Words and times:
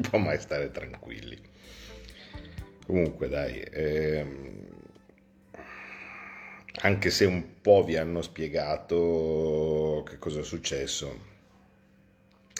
Può 0.08 0.18
mai 0.18 0.40
stare 0.40 0.70
tranquilli. 0.70 1.38
Comunque 2.86 3.28
dai, 3.28 3.60
ehm, 3.60 4.66
anche 6.82 7.10
se 7.10 7.24
un 7.24 7.60
po' 7.60 7.84
vi 7.84 7.96
hanno 7.96 8.22
spiegato 8.22 10.04
che 10.08 10.18
cosa 10.18 10.40
è 10.40 10.44
successo, 10.44 11.28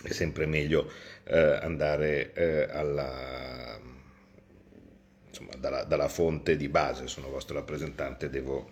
è 0.03 0.13
sempre 0.13 0.47
meglio 0.47 0.91
eh, 1.25 1.39
andare 1.39 2.33
eh, 2.33 2.63
alla, 2.71 3.79
insomma, 5.27 5.53
dalla, 5.59 5.85
dalla 5.85 6.09
fonte 6.09 6.57
di 6.57 6.69
base, 6.69 7.07
sono 7.07 7.29
vostro 7.29 7.57
rappresentante, 7.57 8.31
devo, 8.31 8.71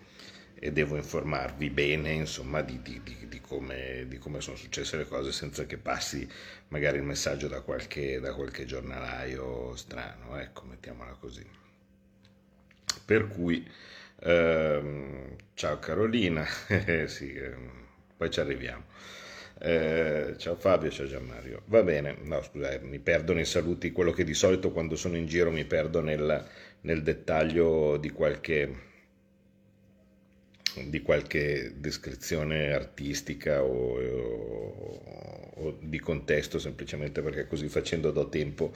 e 0.59 0.71
devo 0.71 0.95
informarvi 0.95 1.69
bene 1.69 2.11
insomma, 2.11 2.61
di, 2.61 2.81
di- 2.81 3.01
di- 3.27 3.41
come, 3.41 4.05
di 4.07 4.17
come 4.17 4.41
sono 4.41 4.55
successe 4.57 4.97
le 4.97 5.07
cose 5.07 5.31
senza 5.31 5.65
che 5.65 5.77
passi 5.77 6.27
magari 6.69 6.97
il 6.97 7.03
messaggio 7.03 7.47
da 7.47 7.61
qualche, 7.61 8.19
da 8.19 8.33
qualche 8.33 8.65
giornalaio 8.65 9.75
strano, 9.75 10.37
ecco, 10.37 10.65
mettiamola 10.65 11.13
così. 11.19 11.45
Per 13.05 13.27
cui, 13.27 13.67
ehm, 14.21 15.35
ciao 15.55 15.79
Carolina, 15.79 16.45
sì, 17.07 17.33
ehm, 17.33 17.71
poi 18.17 18.29
ci 18.29 18.39
arriviamo. 18.39 18.83
Eh, 19.61 20.35
ciao 20.37 20.55
Fabio, 20.55 20.89
ciao 20.91 21.07
Gianmario. 21.07 21.63
Va 21.65 21.81
bene, 21.83 22.17
no 22.23 22.41
scusa, 22.43 22.71
eh, 22.71 22.79
mi 22.79 22.99
perdo 22.99 23.33
nei 23.33 23.45
saluti, 23.45 23.91
quello 23.91 24.11
che 24.11 24.23
di 24.23 24.33
solito 24.33 24.71
quando 24.71 24.95
sono 24.95 25.17
in 25.17 25.25
giro 25.25 25.51
mi 25.51 25.65
perdo 25.65 26.01
nel, 26.01 26.45
nel 26.81 27.01
dettaglio 27.03 27.97
di 27.97 28.09
qualche, 28.11 28.73
di 30.87 31.01
qualche 31.01 31.73
descrizione 31.77 32.73
artistica 32.73 33.63
o, 33.63 33.99
o- 33.99 35.51
o 35.61 35.77
di 35.81 35.99
contesto, 35.99 36.57
semplicemente 36.59 37.21
perché 37.21 37.47
così 37.47 37.67
facendo 37.67 38.11
do 38.11 38.29
tempo 38.29 38.71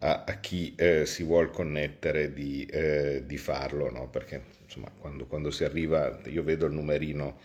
a, 0.00 0.24
a 0.26 0.34
chi 0.38 0.74
eh, 0.76 1.06
si 1.06 1.22
vuol 1.24 1.50
connettere 1.50 2.32
di, 2.32 2.64
eh, 2.66 3.22
di 3.26 3.36
farlo, 3.38 3.90
no? 3.90 4.08
Perché 4.08 4.40
insomma, 4.64 4.90
quando, 4.98 5.26
quando 5.26 5.50
si 5.50 5.64
arriva, 5.64 6.20
io 6.26 6.42
vedo 6.42 6.66
il 6.66 6.72
numerino 6.72 7.38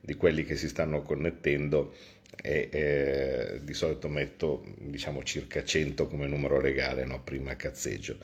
di 0.00 0.14
quelli 0.14 0.44
che 0.44 0.56
si 0.56 0.68
stanno 0.68 1.02
connettendo 1.02 1.94
e 2.42 2.68
eh, 2.72 3.60
di 3.62 3.74
solito 3.74 4.08
metto 4.08 4.64
diciamo 4.78 5.22
circa 5.22 5.62
100 5.64 6.06
come 6.08 6.26
numero 6.26 6.60
legale, 6.60 7.04
no? 7.04 7.22
Prima 7.22 7.54
cazzeggio, 7.56 8.16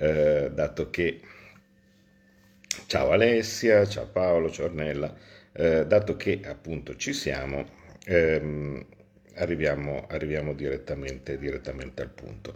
Eh, 0.00 0.50
dato 0.52 0.90
che 0.90 1.20
Ciao 2.88 3.10
Alessia, 3.10 3.86
ciao 3.86 4.06
Paolo, 4.06 4.50
ciao 4.50 4.64
Ornella. 4.64 5.14
Eh, 5.52 5.84
dato 5.86 6.16
che 6.16 6.40
appunto 6.46 6.96
ci 6.96 7.12
siamo, 7.12 7.66
ehm, 8.06 8.82
arriviamo, 9.34 10.06
arriviamo 10.08 10.54
direttamente, 10.54 11.36
direttamente 11.36 12.00
al 12.00 12.08
punto. 12.08 12.54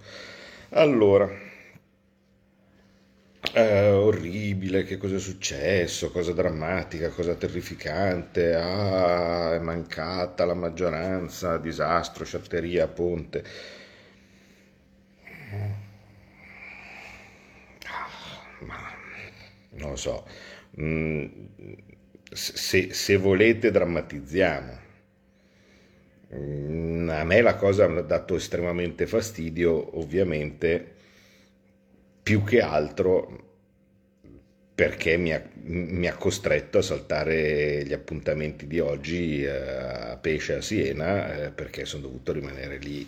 Allora, 0.71 1.29
eh, 3.55 3.91
orribile, 3.91 4.85
che 4.85 4.97
cosa 4.97 5.17
è 5.17 5.19
successo, 5.19 6.11
cosa 6.11 6.33
drammatica, 6.33 7.09
cosa 7.11 7.35
terrificante, 7.35 8.55
ah, 8.55 9.55
è 9.55 9.59
mancata 9.59 10.45
la 10.45 10.55
maggioranza, 10.55 11.59
disastro, 11.59 12.25
sciatteria, 12.25 12.87
ponte. 12.89 13.45
Non 19.83 19.91
lo 19.91 19.97
so, 19.97 20.27
Mm, 20.81 21.27
se, 22.33 22.93
se 22.95 23.17
volete 23.17 23.71
drammatizziamo. 23.71 24.79
Mm, 26.35 27.09
A 27.11 27.25
me 27.25 27.41
la 27.43 27.55
cosa 27.57 27.87
mi 27.89 27.99
ha 27.99 28.03
dato 28.03 28.35
estremamente 28.37 29.07
fastidio, 29.07 29.99
ovviamente, 29.99 30.95
più 32.23 32.43
che 32.45 32.61
altro 32.61 33.41
perché 34.75 35.17
mi 35.19 35.33
ha, 35.33 35.43
mi 35.65 36.07
ha 36.09 36.15
costretto 36.17 36.79
a 36.79 36.83
saltare 36.83 37.85
gli 37.85 37.93
appuntamenti 37.93 38.67
di 38.67 38.81
oggi 38.81 39.43
eh, 39.43 39.49
a 39.51 40.17
Pesce 40.17 40.55
a 40.55 40.61
Siena, 40.63 41.45
eh, 41.47 41.51
perché 41.51 41.85
sono 41.85 42.03
dovuto 42.03 42.33
rimanere 42.33 42.79
lì 42.79 43.07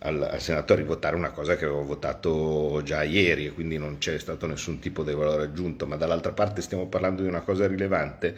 al, 0.00 0.22
al 0.22 0.40
Senato 0.40 0.72
a 0.72 0.76
rivotare 0.76 1.16
una 1.16 1.30
cosa 1.30 1.56
che 1.56 1.64
avevo 1.64 1.84
votato 1.84 2.80
già 2.84 3.02
ieri 3.02 3.46
e 3.46 3.52
quindi 3.52 3.76
non 3.78 3.98
c'è 3.98 4.18
stato 4.18 4.46
nessun 4.46 4.78
tipo 4.78 5.02
di 5.02 5.12
valore 5.12 5.44
aggiunto, 5.44 5.86
ma 5.86 5.96
dall'altra 5.96 6.32
parte 6.32 6.62
stiamo 6.62 6.86
parlando 6.86 7.22
di 7.22 7.28
una 7.28 7.40
cosa 7.40 7.66
rilevante? 7.66 8.36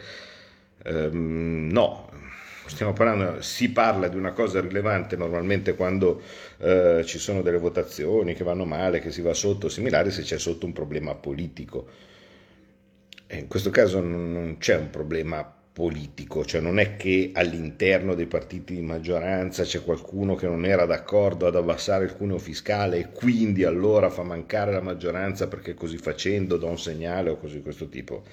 Ehm, 0.83 1.69
no, 1.71 2.09
parlando, 2.93 3.41
si 3.41 3.71
parla 3.71 4.07
di 4.07 4.17
una 4.17 4.31
cosa 4.31 4.59
rilevante 4.59 5.15
normalmente 5.15 5.75
quando 5.75 6.21
eh, 6.57 7.03
ci 7.05 7.17
sono 7.17 7.41
delle 7.41 7.57
votazioni 7.57 8.33
che 8.33 8.43
vanno 8.43 8.65
male, 8.65 8.99
che 8.99 9.11
si 9.11 9.21
va 9.21 9.33
sotto, 9.33 9.69
similare 9.69 10.11
se 10.11 10.23
c'è 10.23 10.37
sotto 10.37 10.65
un 10.65 10.73
problema 10.73 11.15
politico. 11.15 11.87
E 13.27 13.37
in 13.37 13.47
questo 13.47 13.69
caso 13.69 13.99
non 14.01 14.57
c'è 14.59 14.75
un 14.75 14.89
problema 14.89 15.62
politico, 15.73 16.45
cioè 16.45 16.61
non 16.61 16.77
è 16.77 16.95
che 16.97 17.31
all'interno 17.33 18.13
dei 18.13 18.27
partiti 18.27 18.75
di 18.75 18.81
maggioranza 18.81 19.63
c'è 19.63 19.83
qualcuno 19.83 20.35
che 20.35 20.45
non 20.45 20.65
era 20.65 20.85
d'accordo 20.85 21.47
ad 21.47 21.55
abbassare 21.55 22.05
il 22.05 22.15
cuneo 22.15 22.37
fiscale 22.37 22.99
e 22.99 23.09
quindi 23.09 23.63
allora 23.63 24.11
fa 24.11 24.21
mancare 24.21 24.71
la 24.71 24.81
maggioranza 24.81 25.47
perché 25.47 25.73
così 25.73 25.97
facendo 25.97 26.57
dà 26.57 26.67
un 26.67 26.77
segnale 26.77 27.31
o 27.31 27.37
cose 27.37 27.55
di 27.55 27.61
questo 27.63 27.89
tipo. 27.89 28.23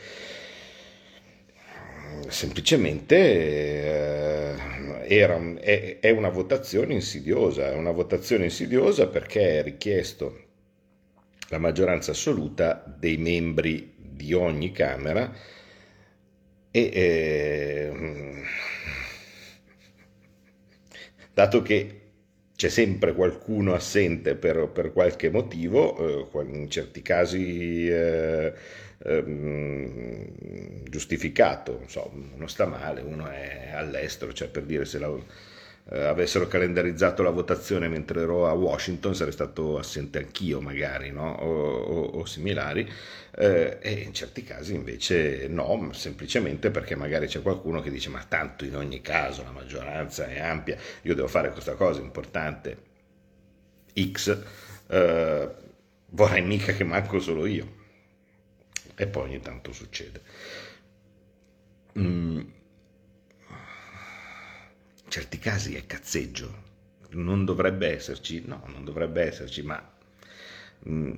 Semplicemente 2.29 3.17
eh, 3.17 4.55
era 5.07 5.41
è, 5.61 5.99
è 5.99 6.11
una 6.11 6.29
votazione 6.29 6.93
insidiosa, 6.93 7.71
è 7.71 7.75
una 7.75 7.93
votazione 7.93 8.45
insidiosa 8.45 9.07
perché 9.07 9.61
è 9.61 9.63
richiesto 9.63 10.49
la 11.49 11.59
maggioranza 11.59 12.11
assoluta 12.11 12.85
dei 12.99 13.17
membri 13.17 13.95
di 13.97 14.35
ogni 14.35 14.73
Camera 14.73 15.33
e 16.73 16.91
eh, 16.93 18.45
dato 21.33 21.63
che 21.63 21.95
c'è 22.55 22.69
sempre 22.69 23.15
qualcuno 23.15 23.73
assente 23.75 24.35
per, 24.35 24.69
per 24.69 24.93
qualche 24.93 25.31
motivo, 25.31 26.29
eh, 26.33 26.45
in 26.45 26.69
certi 26.71 27.01
casi 27.03 27.89
eh, 27.89 28.53
ehm, 29.05 30.83
giustificato, 30.89 31.79
non 31.79 31.89
so, 31.89 32.11
uno 32.35 32.47
sta 32.47 32.67
male, 32.67 33.01
uno 33.01 33.29
è 33.29 33.71
all'estero, 33.73 34.33
cioè 34.35 34.49
per 34.49 34.65
dire 34.65 34.85
se 34.85 34.99
la, 34.99 35.11
eh, 35.91 36.05
avessero 36.05 36.47
calendarizzato 36.47 37.23
la 37.23 37.31
votazione 37.31 37.89
mentre 37.89 38.23
ero 38.23 38.47
a 38.49 38.53
Washington 38.53 39.15
sarei 39.15 39.33
stato 39.33 39.79
assente 39.79 40.19
anch'io 40.19 40.61
magari, 40.61 41.11
no? 41.11 41.33
o, 41.33 41.49
o- 41.79 42.05
o 42.21 42.25
similari, 42.27 42.89
eh, 43.37 43.79
e 43.81 43.91
in 43.93 44.13
certi 44.15 44.43
casi 44.45 44.75
invece 44.75 45.47
no, 45.49 45.91
semplicemente 45.93 46.71
perché 46.71 46.95
magari 46.97 47.27
c'è 47.27 47.43
qualcuno 47.43 47.81
che 47.81 47.91
dice 47.91 48.09
ma 48.11 48.25
tanto 48.27 48.65
in 48.65 48.77
ogni 48.77 49.01
caso 49.01 49.43
la 49.43 49.51
maggioranza 49.53 50.27
è 50.29 50.39
ampia, 50.41 50.77
io 51.03 51.15
devo 51.15 51.29
fare 51.29 51.51
questa 51.53 51.75
cosa 51.75 52.01
importante 52.01 52.89
X, 53.95 54.37
eh, 54.89 55.49
vorrei 56.11 56.43
mica 56.43 56.73
che 56.73 56.85
manco 56.85 57.19
solo 57.21 57.47
io. 57.47 57.79
E 58.97 59.07
poi 59.07 59.25
ogni 59.29 59.41
tanto 59.41 59.73
succede. 59.73 60.21
Mm, 61.99 62.41
certi 65.11 65.39
casi 65.39 65.75
è 65.75 65.85
cazzeggio, 65.87 66.69
non 67.11 67.45
dovrebbe 67.45 67.89
esserci, 67.95 68.43
no, 68.47 68.63
non 68.73 68.85
dovrebbe 68.85 69.23
esserci, 69.23 69.63
ma 69.63 69.93
mm, 70.89 71.13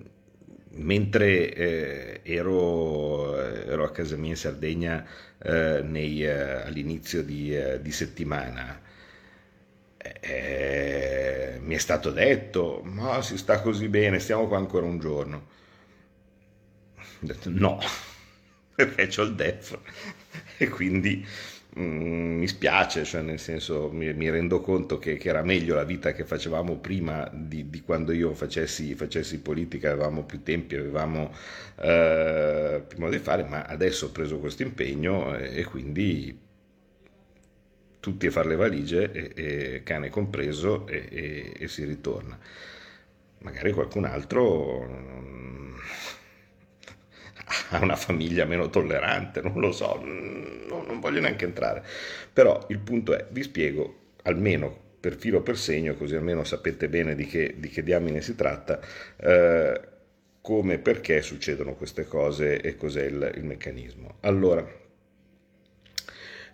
mentre 0.74 1.52
eh, 1.54 2.20
ero, 2.24 3.38
ero 3.38 3.84
a 3.84 3.90
casa 3.92 4.16
mia 4.16 4.30
in 4.30 4.36
Sardegna 4.36 5.06
eh, 5.38 5.82
nei, 5.84 6.24
eh, 6.24 6.30
all'inizio 6.30 7.22
di, 7.22 7.54
eh, 7.54 7.80
di 7.82 7.92
settimana, 7.92 8.80
eh, 10.20 11.58
mi 11.60 11.74
è 11.74 11.78
stato 11.78 12.10
detto, 12.10 12.80
ma 12.84 13.22
si 13.22 13.36
sta 13.36 13.60
così 13.60 13.88
bene, 13.88 14.18
stiamo 14.18 14.48
qua 14.48 14.56
ancora 14.56 14.86
un 14.86 14.98
giorno. 14.98 15.46
Ho 16.96 17.26
detto 17.26 17.50
no, 17.50 17.78
perché 18.74 19.06
c'ho 19.06 19.22
il 19.22 19.34
DEF. 19.34 19.78
E 20.58 20.68
quindi 20.68 21.24
mm, 21.78 22.38
mi 22.38 22.46
spiace, 22.48 23.04
cioè 23.04 23.22
nel 23.22 23.38
senso 23.38 23.90
mi, 23.92 24.12
mi 24.14 24.30
rendo 24.30 24.60
conto 24.60 24.98
che, 24.98 25.16
che 25.16 25.28
era 25.28 25.42
meglio 25.42 25.74
la 25.74 25.84
vita 25.84 26.12
che 26.12 26.24
facevamo 26.24 26.76
prima 26.76 27.28
di, 27.32 27.68
di 27.70 27.80
quando 27.82 28.12
io 28.12 28.34
facessi, 28.34 28.94
facessi 28.94 29.40
politica, 29.40 29.90
avevamo 29.92 30.24
più 30.24 30.42
tempi, 30.42 30.76
avevamo 30.76 31.32
eh, 31.80 32.82
più 32.86 32.98
modo 32.98 33.12
di 33.12 33.18
fare, 33.22 33.44
ma 33.44 33.64
adesso 33.64 34.06
ho 34.06 34.10
preso 34.10 34.38
questo 34.38 34.62
impegno 34.62 35.36
e, 35.36 35.58
e 35.60 35.64
quindi 35.64 36.38
tutti 38.00 38.26
a 38.26 38.30
fare 38.30 38.48
le 38.48 38.56
valigie, 38.56 39.12
e, 39.12 39.32
e 39.34 39.82
cane 39.84 40.10
compreso, 40.10 40.86
e- 40.88 41.52
e 41.56 41.68
si 41.68 41.84
ritorna. 41.84 42.38
Magari 43.38 43.72
qualcun 43.72 44.04
altro 44.04 44.86
ha 47.72 47.82
una 47.82 47.96
famiglia 47.96 48.44
meno 48.44 48.68
tollerante, 48.70 49.40
non 49.40 49.58
lo 49.58 49.72
so, 49.72 50.00
mm, 50.02 50.66
non, 50.68 50.84
non 50.86 51.00
voglio 51.00 51.20
neanche 51.20 51.44
entrare. 51.44 51.82
Però 52.32 52.64
il 52.68 52.78
punto 52.78 53.14
è, 53.16 53.26
vi 53.30 53.42
spiego 53.42 53.96
almeno 54.24 54.80
per 55.00 55.16
filo 55.16 55.42
per 55.42 55.58
segno, 55.58 55.94
così 55.94 56.14
almeno 56.14 56.44
sapete 56.44 56.88
bene 56.88 57.14
di 57.14 57.26
che, 57.26 57.54
di 57.58 57.68
che 57.68 57.82
diamine 57.82 58.20
si 58.20 58.36
tratta, 58.36 58.80
eh, 59.16 59.80
come 60.40 60.74
e 60.74 60.78
perché 60.78 61.22
succedono 61.22 61.74
queste 61.74 62.06
cose 62.06 62.60
e 62.60 62.76
cos'è 62.76 63.04
il, 63.04 63.32
il 63.36 63.44
meccanismo. 63.44 64.16
Allora, 64.20 64.64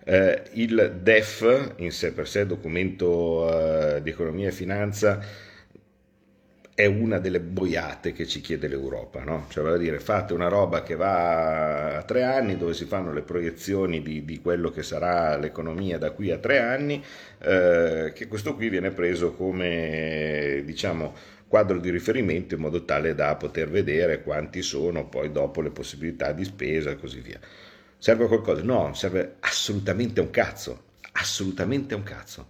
eh, 0.04 0.42
il 0.52 0.98
DEF, 1.02 1.74
in 1.76 1.92
sé 1.92 2.12
per 2.12 2.26
sé, 2.26 2.46
documento 2.46 3.96
eh, 3.96 4.02
di 4.02 4.10
economia 4.10 4.48
e 4.48 4.52
finanza, 4.52 5.20
è 6.78 6.86
una 6.86 7.18
delle 7.18 7.40
boiate 7.40 8.12
che 8.12 8.24
ci 8.24 8.40
chiede 8.40 8.68
l'Europa, 8.68 9.24
no? 9.24 9.46
Cioè, 9.48 9.64
vale 9.64 9.74
a 9.74 9.78
dire, 9.80 9.98
fate 9.98 10.32
una 10.32 10.46
roba 10.46 10.84
che 10.84 10.94
va 10.94 11.96
a 11.96 12.02
tre 12.04 12.22
anni, 12.22 12.56
dove 12.56 12.72
si 12.72 12.84
fanno 12.84 13.12
le 13.12 13.22
proiezioni 13.22 14.00
di, 14.00 14.24
di 14.24 14.40
quello 14.40 14.70
che 14.70 14.84
sarà 14.84 15.36
l'economia 15.36 15.98
da 15.98 16.12
qui 16.12 16.30
a 16.30 16.38
tre 16.38 16.60
anni, 16.60 17.02
eh, 17.40 18.12
che 18.14 18.28
questo 18.28 18.54
qui 18.54 18.68
viene 18.68 18.92
preso 18.92 19.32
come, 19.32 20.62
diciamo, 20.64 21.14
quadro 21.48 21.80
di 21.80 21.90
riferimento 21.90 22.54
in 22.54 22.60
modo 22.60 22.84
tale 22.84 23.12
da 23.12 23.34
poter 23.34 23.68
vedere 23.68 24.22
quanti 24.22 24.62
sono 24.62 25.08
poi 25.08 25.32
dopo 25.32 25.60
le 25.60 25.70
possibilità 25.70 26.30
di 26.30 26.44
spesa 26.44 26.90
e 26.90 26.96
così 26.96 27.18
via. 27.18 27.40
Serve 27.98 28.26
a 28.26 28.28
qualcosa? 28.28 28.62
No, 28.62 28.94
serve 28.94 29.38
assolutamente 29.40 30.20
a 30.20 30.22
un 30.22 30.30
cazzo, 30.30 30.84
assolutamente 31.10 31.94
a 31.94 31.96
un 31.96 32.04
cazzo. 32.04 32.46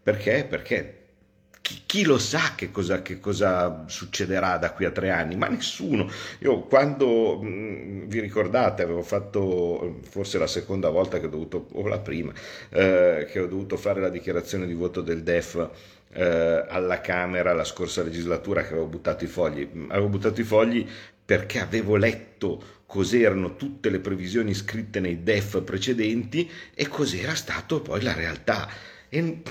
Perché? 0.00 0.46
Perché 0.48 1.01
chi, 1.62 1.82
chi 1.86 2.02
lo 2.04 2.18
sa 2.18 2.54
che 2.54 2.70
cosa, 2.70 3.00
che 3.02 3.20
cosa 3.20 3.84
succederà 3.86 4.58
da 4.58 4.72
qui 4.72 4.84
a 4.84 4.90
tre 4.90 5.10
anni? 5.10 5.36
Ma 5.36 5.46
nessuno. 5.48 6.10
Io 6.40 6.62
quando 6.62 7.40
mh, 7.40 8.08
vi 8.08 8.20
ricordate, 8.20 8.82
avevo 8.82 9.02
fatto 9.02 10.00
forse 10.08 10.38
la 10.38 10.46
seconda 10.46 10.90
volta 10.90 11.18
che 11.20 11.26
ho 11.26 11.30
dovuto, 11.30 11.68
o 11.72 11.86
la 11.86 12.00
prima, 12.00 12.32
eh, 12.70 13.28
che 13.30 13.40
ho 13.40 13.46
dovuto 13.46 13.76
fare 13.76 14.00
la 14.00 14.10
dichiarazione 14.10 14.66
di 14.66 14.74
voto 14.74 15.00
del 15.00 15.22
DEF 15.22 15.70
eh, 16.12 16.64
alla 16.68 17.00
Camera 17.00 17.52
la 17.54 17.64
scorsa 17.64 18.02
legislatura 18.02 18.62
che 18.62 18.72
avevo 18.72 18.86
buttato 18.86 19.24
i 19.24 19.28
fogli. 19.28 19.68
Avevo 19.88 20.08
buttato 20.08 20.40
i 20.40 20.44
fogli 20.44 20.86
perché 21.24 21.60
avevo 21.60 21.96
letto 21.96 22.80
cos'erano 22.86 23.56
tutte 23.56 23.88
le 23.88 24.00
previsioni 24.00 24.52
scritte 24.52 25.00
nei 25.00 25.22
DEF 25.22 25.62
precedenti 25.62 26.50
e 26.74 26.88
cos'era 26.88 27.34
stato 27.34 27.80
poi 27.80 28.02
la 28.02 28.12
realtà. 28.12 28.68
E 29.14 29.42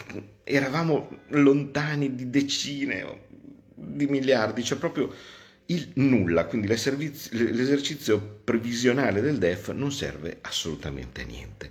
eravamo 0.43 1.19
lontani 1.27 2.15
di 2.15 2.31
decine 2.31 3.05
di 3.75 4.07
miliardi, 4.07 4.63
cioè 4.63 4.79
proprio 4.79 5.13
il 5.67 5.91
nulla, 5.95 6.45
quindi 6.45 6.65
l'esercizio 6.65 8.39
previsionale 8.43 9.21
del 9.21 9.37
DEF 9.37 9.69
non 9.73 9.91
serve 9.91 10.39
assolutamente 10.41 11.21
a 11.21 11.25
niente. 11.25 11.69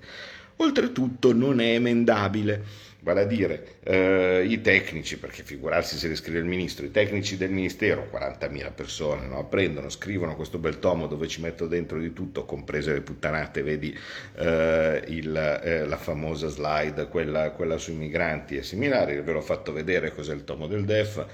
Oltretutto 0.58 1.32
non 1.32 1.60
è 1.60 1.74
emendabile 1.74 2.64
vale 3.02 3.22
a 3.22 3.24
dire 3.24 3.78
eh, 3.82 4.44
i 4.48 4.60
tecnici, 4.60 5.18
perché 5.18 5.42
figurarsi 5.42 5.96
se 5.96 6.08
li 6.08 6.16
scrive 6.16 6.38
il 6.38 6.44
ministro, 6.44 6.84
i 6.84 6.90
tecnici 6.90 7.36
del 7.36 7.50
ministero, 7.50 8.08
40.000 8.12 8.72
persone, 8.74 9.26
no? 9.26 9.46
prendono, 9.46 9.88
scrivono 9.88 10.36
questo 10.36 10.58
bel 10.58 10.78
tomo 10.78 11.06
dove 11.06 11.26
ci 11.28 11.40
metto 11.40 11.66
dentro 11.66 11.98
di 11.98 12.12
tutto, 12.12 12.44
comprese 12.44 12.92
le 12.92 13.00
puttanate, 13.00 13.62
vedi 13.62 13.96
eh, 14.36 15.02
il, 15.08 15.36
eh, 15.36 15.86
la 15.86 15.96
famosa 15.96 16.48
slide, 16.48 17.08
quella, 17.08 17.50
quella, 17.50 17.78
sui 17.78 17.94
migranti 17.94 18.56
e 18.56 18.62
similari, 18.62 19.20
ve 19.20 19.32
l'ho 19.32 19.40
fatto 19.40 19.72
vedere 19.72 20.12
cos'è 20.12 20.34
il 20.34 20.44
tomo 20.44 20.66
del 20.66 20.84
DEF, 20.84 21.26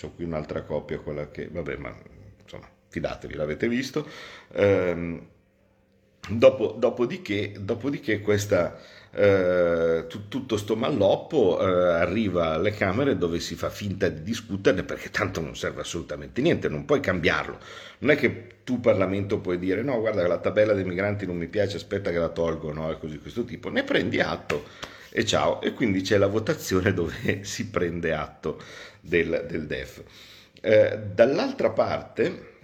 ho 0.00 0.12
qui 0.14 0.24
un'altra 0.24 0.62
copia, 0.62 0.98
quella 0.98 1.28
che, 1.30 1.48
vabbè, 1.50 1.76
ma 1.76 1.94
insomma, 2.42 2.68
fidatevi, 2.88 3.34
l'avete 3.34 3.68
visto. 3.68 4.06
Ehm, 4.52 5.26
dopo, 6.28 6.74
dopodiché, 6.78 7.54
dopodiché 7.58 8.20
questa 8.20 8.78
eh, 9.10 10.06
tutto 10.28 10.56
sto 10.56 10.76
malloppo 10.76 11.58
eh, 11.60 11.64
arriva 11.64 12.52
alle 12.52 12.72
Camere 12.72 13.16
dove 13.16 13.40
si 13.40 13.54
fa 13.54 13.70
finta 13.70 14.08
di 14.08 14.22
discuterne 14.22 14.82
perché 14.82 15.10
tanto 15.10 15.40
non 15.40 15.56
serve 15.56 15.80
assolutamente 15.80 16.40
niente, 16.42 16.68
non 16.68 16.84
puoi 16.84 17.00
cambiarlo. 17.00 17.58
Non 18.00 18.10
è 18.10 18.16
che 18.16 18.58
tu 18.64 18.80
Parlamento 18.80 19.38
puoi 19.38 19.58
dire 19.58 19.82
no, 19.82 19.98
guarda 20.00 20.26
la 20.26 20.38
tabella 20.38 20.74
dei 20.74 20.84
migranti 20.84 21.26
non 21.26 21.36
mi 21.36 21.48
piace, 21.48 21.76
aspetta 21.76 22.10
che 22.10 22.18
la 22.18 22.28
tolgo, 22.28 22.72
no, 22.72 22.90
e 22.90 22.98
così 22.98 23.18
questo 23.18 23.44
tipo. 23.44 23.70
Ne 23.70 23.82
prendi 23.84 24.20
atto 24.20 24.64
e 25.10 25.24
ciao. 25.24 25.60
E 25.62 25.72
quindi 25.72 26.02
c'è 26.02 26.18
la 26.18 26.26
votazione 26.26 26.92
dove 26.94 27.44
si 27.44 27.68
prende 27.68 28.12
atto 28.12 28.60
del, 29.00 29.46
del 29.48 29.66
DEF. 29.66 30.02
Eh, 30.60 30.98
dall'altra 31.14 31.70
parte 31.70 32.56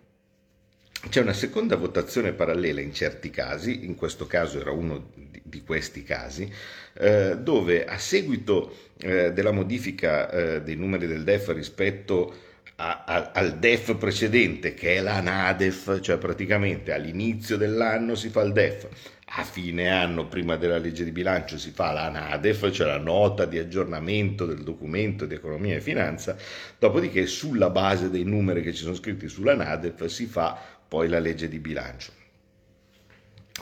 c'è 1.08 1.20
una 1.20 1.32
seconda 1.32 1.76
votazione 1.76 2.32
parallela 2.32 2.80
in 2.80 2.92
certi 2.92 3.30
casi, 3.30 3.84
in 3.84 3.94
questo 3.94 4.26
caso 4.26 4.58
era 4.58 4.70
uno 4.70 5.10
di, 5.44 5.62
questi 5.62 6.02
casi, 6.02 6.50
eh, 6.94 7.36
dove 7.38 7.84
a 7.84 7.98
seguito 7.98 8.74
eh, 8.98 9.32
della 9.32 9.52
modifica 9.52 10.30
eh, 10.30 10.62
dei 10.62 10.76
numeri 10.76 11.06
del 11.06 11.22
DEF 11.22 11.52
rispetto 11.52 12.34
a, 12.76 13.04
a, 13.04 13.30
al 13.34 13.58
DEF 13.58 13.96
precedente, 13.96 14.74
che 14.74 14.96
è 14.96 15.00
la 15.00 15.20
NADEF, 15.20 16.00
cioè 16.00 16.16
praticamente 16.18 16.92
all'inizio 16.92 17.56
dell'anno 17.56 18.14
si 18.14 18.30
fa 18.30 18.42
il 18.42 18.52
DEF, 18.52 18.88
a 19.36 19.44
fine 19.44 19.90
anno, 19.90 20.26
prima 20.26 20.56
della 20.56 20.78
legge 20.78 21.04
di 21.04 21.12
bilancio, 21.12 21.58
si 21.58 21.70
fa 21.70 21.92
la 21.92 22.08
NADEF, 22.08 22.70
cioè 22.70 22.86
la 22.86 22.98
nota 22.98 23.44
di 23.44 23.58
aggiornamento 23.58 24.46
del 24.46 24.62
documento 24.62 25.26
di 25.26 25.34
economia 25.34 25.76
e 25.76 25.80
finanza, 25.80 26.36
dopodiché 26.78 27.26
sulla 27.26 27.70
base 27.70 28.10
dei 28.10 28.24
numeri 28.24 28.62
che 28.62 28.72
ci 28.72 28.82
sono 28.82 28.94
scritti 28.94 29.28
sulla 29.28 29.54
NADEF 29.54 30.06
si 30.06 30.26
fa 30.26 30.58
poi 30.86 31.08
la 31.08 31.18
legge 31.18 31.48
di 31.48 31.58
bilancio. 31.58 32.12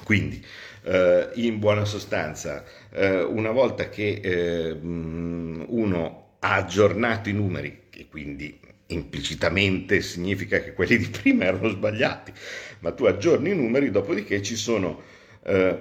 Quindi, 0.04 0.44
eh, 0.82 1.30
in 1.34 1.58
buona 1.58 1.84
sostanza, 1.84 2.64
eh, 2.90 3.22
una 3.22 3.50
volta 3.50 3.88
che 3.88 4.20
eh, 4.22 4.70
uno 4.72 6.36
ha 6.38 6.54
aggiornato 6.54 7.28
i 7.28 7.32
numeri, 7.32 7.82
e 7.94 8.06
quindi 8.08 8.58
implicitamente 8.86 10.00
significa 10.00 10.60
che 10.60 10.74
quelli 10.74 10.96
di 10.98 11.08
prima 11.08 11.44
erano 11.44 11.68
sbagliati, 11.68 12.32
ma 12.80 12.92
tu 12.92 13.04
aggiorni 13.04 13.50
i 13.50 13.56
numeri, 13.56 13.90
dopodiché 13.90 14.42
ci 14.42 14.56
sono 14.56 15.02
eh, 15.44 15.78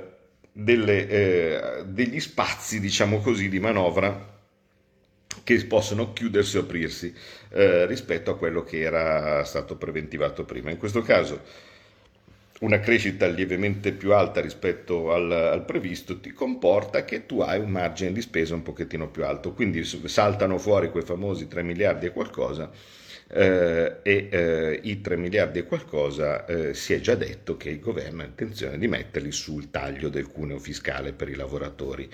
delle, 0.52 1.08
eh, 1.08 1.84
degli 1.86 2.20
spazi, 2.20 2.80
diciamo 2.80 3.20
così, 3.20 3.50
di 3.50 3.60
manovra 3.60 4.30
che 5.44 5.66
possono 5.66 6.14
chiudersi 6.14 6.58
o 6.58 6.62
aprirsi 6.62 7.14
eh, 7.50 7.86
rispetto 7.86 8.32
a 8.32 8.38
quello 8.38 8.64
che 8.64 8.82
era 8.82 9.44
stato 9.44 9.75
preventivato 9.75 10.44
prima. 10.44 10.70
In 10.70 10.78
questo 10.78 11.02
caso 11.02 11.42
una 12.62 12.80
crescita 12.80 13.27
lievemente 13.27 13.91
più 13.91 14.13
alta 14.13 14.39
rispetto 14.39 15.12
al, 15.13 15.32
al, 15.32 15.65
previsto 15.65 16.20
ti 16.20 16.32
comporta 16.32 17.06
che 17.06 17.25
tu 17.25 17.41
hai 17.41 17.60
un 17.60 17.70
margine 17.70 18.12
di 18.12 18.22
spesa 18.22 18.53
un 18.53 18.62
pochettino 18.62 19.10
più 19.10 19.25
alto, 19.25 19.53
quindi 19.53 19.84
saltano 19.84 20.58
fuori 20.58 20.91
quei 20.91 21.03
famosi 21.03 21.48
3 21.48 21.63
miliardi 21.63 22.06
e 22.06 22.12
qualcosa 22.12 22.70
eh, 23.27 23.98
e 24.03 24.27
eh, 24.30 24.80
i 24.84 25.01
3 25.01 25.18
miliardi 25.18 25.60
e 25.60 25.65
qualcosa 25.65 26.46
eh, 26.46 26.74
si 26.75 26.94
è 26.94 27.00
già 27.00 27.15
detto 27.15 27.58
che 27.58 27.70
il 27.70 27.80
governo 27.80 28.22
ha 28.22 28.25
intenzione 28.25 28.77
di 28.77 28.88
metterli 28.88 29.32
sul 29.32 29.72
taglio 29.72 30.10
del 30.10 30.27
cuneo 30.27 30.60
fiscale 30.60 31.13
per 31.13 31.30
i 31.30 31.36
lavoratori. 31.36 32.08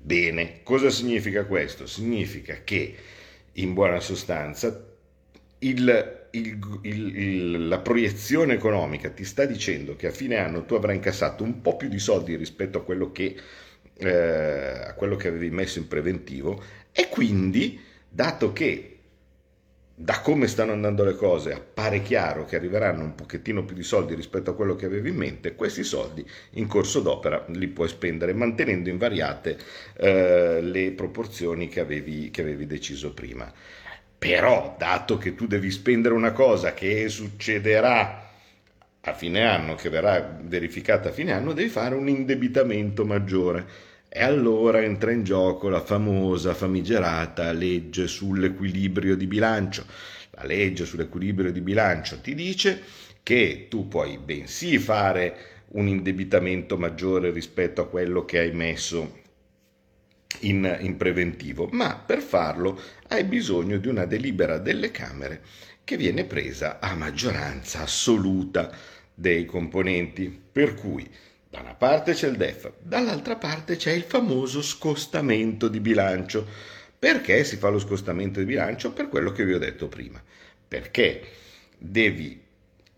Bene, 0.00 0.60
cosa 0.62 0.88
significa 0.88 1.44
questo? 1.44 1.86
Significa 1.86 2.62
che 2.64 2.94
in 3.52 3.74
buona 3.74 4.00
sostanza 4.00 4.87
il, 5.60 6.28
il, 6.30 6.58
il, 6.82 7.68
la 7.68 7.78
proiezione 7.78 8.54
economica 8.54 9.10
ti 9.10 9.24
sta 9.24 9.44
dicendo 9.44 9.96
che 9.96 10.08
a 10.08 10.12
fine 10.12 10.36
anno 10.36 10.64
tu 10.64 10.74
avrai 10.74 10.96
incassato 10.96 11.42
un 11.42 11.60
po' 11.60 11.76
più 11.76 11.88
di 11.88 11.98
soldi 11.98 12.36
rispetto 12.36 12.78
a 12.78 12.84
quello 12.84 13.10
che, 13.10 13.36
eh, 13.96 14.10
a 14.86 14.94
quello 14.94 15.16
che 15.16 15.28
avevi 15.28 15.50
messo 15.50 15.78
in 15.78 15.88
preventivo 15.88 16.62
e 16.92 17.08
quindi, 17.08 17.80
dato 18.08 18.52
che 18.52 18.92
da 20.00 20.20
come 20.20 20.46
stanno 20.46 20.70
andando 20.70 21.02
le 21.02 21.16
cose 21.16 21.52
appare 21.52 22.02
chiaro 22.02 22.44
che 22.44 22.54
arriveranno 22.54 23.02
un 23.02 23.16
pochettino 23.16 23.64
più 23.64 23.74
di 23.74 23.82
soldi 23.82 24.14
rispetto 24.14 24.50
a 24.50 24.54
quello 24.54 24.76
che 24.76 24.86
avevi 24.86 25.08
in 25.08 25.16
mente, 25.16 25.56
questi 25.56 25.82
soldi 25.82 26.24
in 26.52 26.68
corso 26.68 27.00
d'opera 27.00 27.44
li 27.48 27.66
puoi 27.66 27.88
spendere 27.88 28.32
mantenendo 28.32 28.90
invariate 28.90 29.58
eh, 29.96 30.60
le 30.62 30.92
proporzioni 30.92 31.66
che 31.66 31.80
avevi, 31.80 32.30
che 32.30 32.42
avevi 32.42 32.64
deciso 32.66 33.12
prima. 33.12 33.52
Però, 34.18 34.74
dato 34.76 35.16
che 35.16 35.34
tu 35.36 35.46
devi 35.46 35.70
spendere 35.70 36.14
una 36.14 36.32
cosa 36.32 36.74
che 36.74 37.08
succederà 37.08 38.28
a 39.00 39.14
fine 39.14 39.46
anno, 39.46 39.76
che 39.76 39.88
verrà 39.88 40.38
verificata 40.42 41.10
a 41.10 41.12
fine 41.12 41.32
anno, 41.32 41.52
devi 41.52 41.68
fare 41.68 41.94
un 41.94 42.08
indebitamento 42.08 43.04
maggiore. 43.04 43.86
E 44.08 44.22
allora 44.22 44.82
entra 44.82 45.12
in 45.12 45.22
gioco 45.22 45.68
la 45.68 45.80
famosa, 45.80 46.54
famigerata 46.54 47.52
legge 47.52 48.08
sull'equilibrio 48.08 49.16
di 49.16 49.26
bilancio. 49.26 49.84
La 50.32 50.44
legge 50.44 50.84
sull'equilibrio 50.84 51.52
di 51.52 51.60
bilancio 51.60 52.20
ti 52.20 52.34
dice 52.34 52.82
che 53.22 53.66
tu 53.68 53.86
puoi 53.86 54.18
bensì 54.18 54.78
fare 54.78 55.36
un 55.72 55.86
indebitamento 55.86 56.76
maggiore 56.76 57.30
rispetto 57.30 57.82
a 57.82 57.86
quello 57.86 58.24
che 58.24 58.38
hai 58.38 58.52
messo 58.52 59.26
in, 60.40 60.78
in 60.80 60.96
preventivo, 60.96 61.68
ma 61.72 61.96
per 61.96 62.20
farlo 62.20 62.80
hai 63.08 63.24
bisogno 63.24 63.78
di 63.78 63.88
una 63.88 64.04
delibera 64.04 64.58
delle 64.58 64.90
Camere 64.90 65.42
che 65.84 65.96
viene 65.96 66.24
presa 66.24 66.78
a 66.80 66.94
maggioranza 66.94 67.80
assoluta 67.80 68.70
dei 69.14 69.46
componenti. 69.46 70.28
Per 70.52 70.74
cui 70.74 71.08
da 71.48 71.60
una 71.60 71.74
parte 71.74 72.12
c'è 72.12 72.28
il 72.28 72.36
DEF, 72.36 72.72
dall'altra 72.80 73.36
parte 73.36 73.76
c'è 73.76 73.92
il 73.92 74.02
famoso 74.02 74.62
scostamento 74.62 75.68
di 75.68 75.80
bilancio. 75.80 76.46
Perché 76.98 77.44
si 77.44 77.56
fa 77.56 77.68
lo 77.68 77.78
scostamento 77.78 78.40
di 78.40 78.44
bilancio? 78.44 78.92
Per 78.92 79.08
quello 79.08 79.32
che 79.32 79.44
vi 79.44 79.54
ho 79.54 79.58
detto 79.58 79.88
prima. 79.88 80.22
Perché 80.68 81.22
devi 81.78 82.42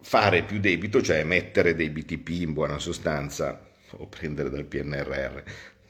fare 0.00 0.42
più 0.42 0.58
debito, 0.58 1.02
cioè 1.02 1.22
mettere 1.22 1.74
dei 1.74 1.90
BTP 1.90 2.28
in 2.30 2.52
buona 2.54 2.78
sostanza, 2.78 3.68
o 3.90 4.06
prendere 4.06 4.50
dal 4.50 4.64
PNRR, 4.64 5.42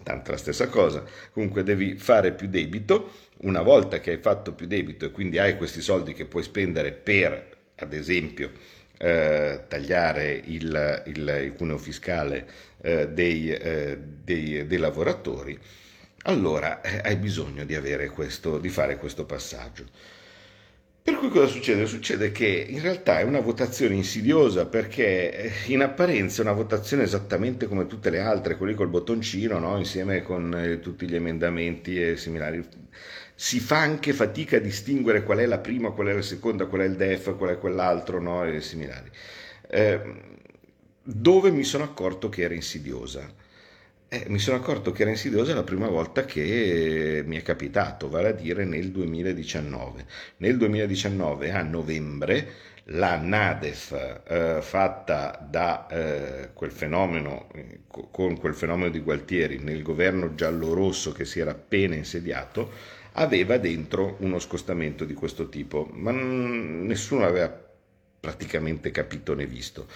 tanto 0.03 0.31
la 0.31 0.37
stessa 0.37 0.69
cosa. 0.69 1.05
Comunque 1.33 1.63
devi 1.63 1.97
fare 1.97 2.33
più 2.33 2.49
debito. 2.49 3.13
Una 3.43 3.63
volta 3.63 4.01
che 4.01 4.13
hai 4.13 4.19
fatto 4.19 4.53
più 4.53 4.67
debito 4.67 5.07
e 5.07 5.11
quindi 5.11 5.39
hai 5.39 5.57
questi 5.57 5.81
soldi 5.81 6.13
che 6.13 6.27
puoi 6.27 6.43
spendere 6.43 6.93
per, 6.93 7.57
ad 7.77 7.93
esempio, 7.93 8.53
eh, 8.99 9.65
tagliare 9.67 10.43
il, 10.45 11.03
il, 11.07 11.43
il 11.45 11.55
cuneo 11.57 11.79
fiscale 11.79 12.47
eh, 12.83 13.09
dei, 13.09 13.51
eh, 13.51 13.97
dei, 13.99 14.67
dei, 14.67 14.79
lavoratori, 14.79 15.59
allora 16.25 16.83
eh, 16.83 17.01
hai 17.03 17.17
bisogno 17.17 17.65
di, 17.65 17.75
questo, 18.09 18.59
di 18.59 18.69
fare 18.69 18.99
questo 18.99 19.25
passaggio. 19.25 19.87
Per 21.11 21.19
cui 21.19 21.29
cosa 21.29 21.49
succede? 21.49 21.87
Succede 21.87 22.31
che 22.31 22.47
in 22.47 22.81
realtà 22.81 23.19
è 23.19 23.25
una 23.25 23.41
votazione 23.41 23.97
insidiosa 23.97 24.67
perché 24.67 25.33
eh, 25.33 25.53
in 25.67 25.83
apparenza 25.83 26.41
è 26.41 26.45
una 26.45 26.55
votazione 26.55 27.03
esattamente 27.03 27.67
come 27.67 27.89
tutte 27.89 28.11
le 28.11 28.21
altre, 28.21 28.57
quelli 28.57 28.75
col 28.75 28.91
bottoncino, 28.91 29.59
no? 29.59 29.77
insieme 29.77 30.23
con 30.23 30.55
eh, 30.55 30.79
tutti 30.79 31.09
gli 31.09 31.17
emendamenti 31.17 32.01
e 32.01 32.17
similari. 32.17 32.65
Si 33.35 33.59
fa 33.59 33.79
anche 33.79 34.13
fatica 34.13 34.59
a 34.59 34.61
distinguere 34.61 35.25
qual 35.25 35.39
è 35.39 35.47
la 35.47 35.59
prima, 35.59 35.91
qual 35.91 36.07
è 36.07 36.13
la 36.13 36.23
seconda, 36.23 36.67
qual 36.67 36.83
è 36.83 36.85
il 36.85 36.95
DEF, 36.95 37.37
qual 37.37 37.57
è 37.57 37.59
quell'altro, 37.59 38.21
no? 38.21 38.45
e 38.45 38.61
similari. 38.61 39.11
Eh, 39.69 40.01
dove 41.03 41.51
mi 41.51 41.65
sono 41.65 41.83
accorto 41.83 42.29
che 42.29 42.43
era 42.43 42.55
insidiosa? 42.55 43.29
Eh, 44.13 44.25
mi 44.29 44.41
sono 44.41 44.57
accorto 44.57 44.91
che 44.91 45.03
era 45.03 45.11
insidiosa 45.13 45.55
la 45.55 45.63
prima 45.63 45.87
volta 45.87 46.25
che 46.25 47.23
mi 47.25 47.37
è 47.37 47.43
capitato, 47.43 48.09
vale 48.09 48.29
a 48.31 48.33
dire 48.33 48.65
nel 48.65 48.91
2019. 48.91 50.05
Nel 50.39 50.57
2019, 50.57 51.53
a 51.53 51.63
novembre, 51.63 52.49
la 52.87 53.17
NADEF 53.19 54.23
eh, 54.27 54.59
fatta 54.63 55.39
da 55.49 55.87
eh, 55.87 56.51
quel 56.55 56.73
fenomeno, 56.73 57.47
con 58.11 58.37
quel 58.37 58.55
fenomeno 58.55 58.91
di 58.91 58.99
Gualtieri 58.99 59.59
nel 59.61 59.83
governo 59.83 60.35
giallo-rosso 60.35 61.13
che 61.13 61.25
si 61.25 61.39
era 61.39 61.53
appena 61.53 61.95
insediato, 61.95 62.73
aveva 63.13 63.59
dentro 63.59 64.17
uno 64.21 64.41
scostamento 64.41 65.05
di 65.05 65.15
questo 65.15 65.49
tipo, 65.49 65.89
ma 65.93 66.11
nessuno 66.11 67.25
aveva 67.25 67.49
praticamente 68.19 68.91
capito 68.91 69.37
né 69.37 69.47
visto. 69.47 69.87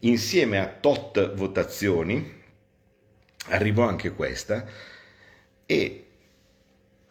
Insieme 0.00 0.60
a 0.60 0.68
tot 0.68 1.34
votazioni, 1.34 2.44
arrivò 3.48 3.86
anche 3.86 4.10
questa 4.12 4.64
e 5.66 6.06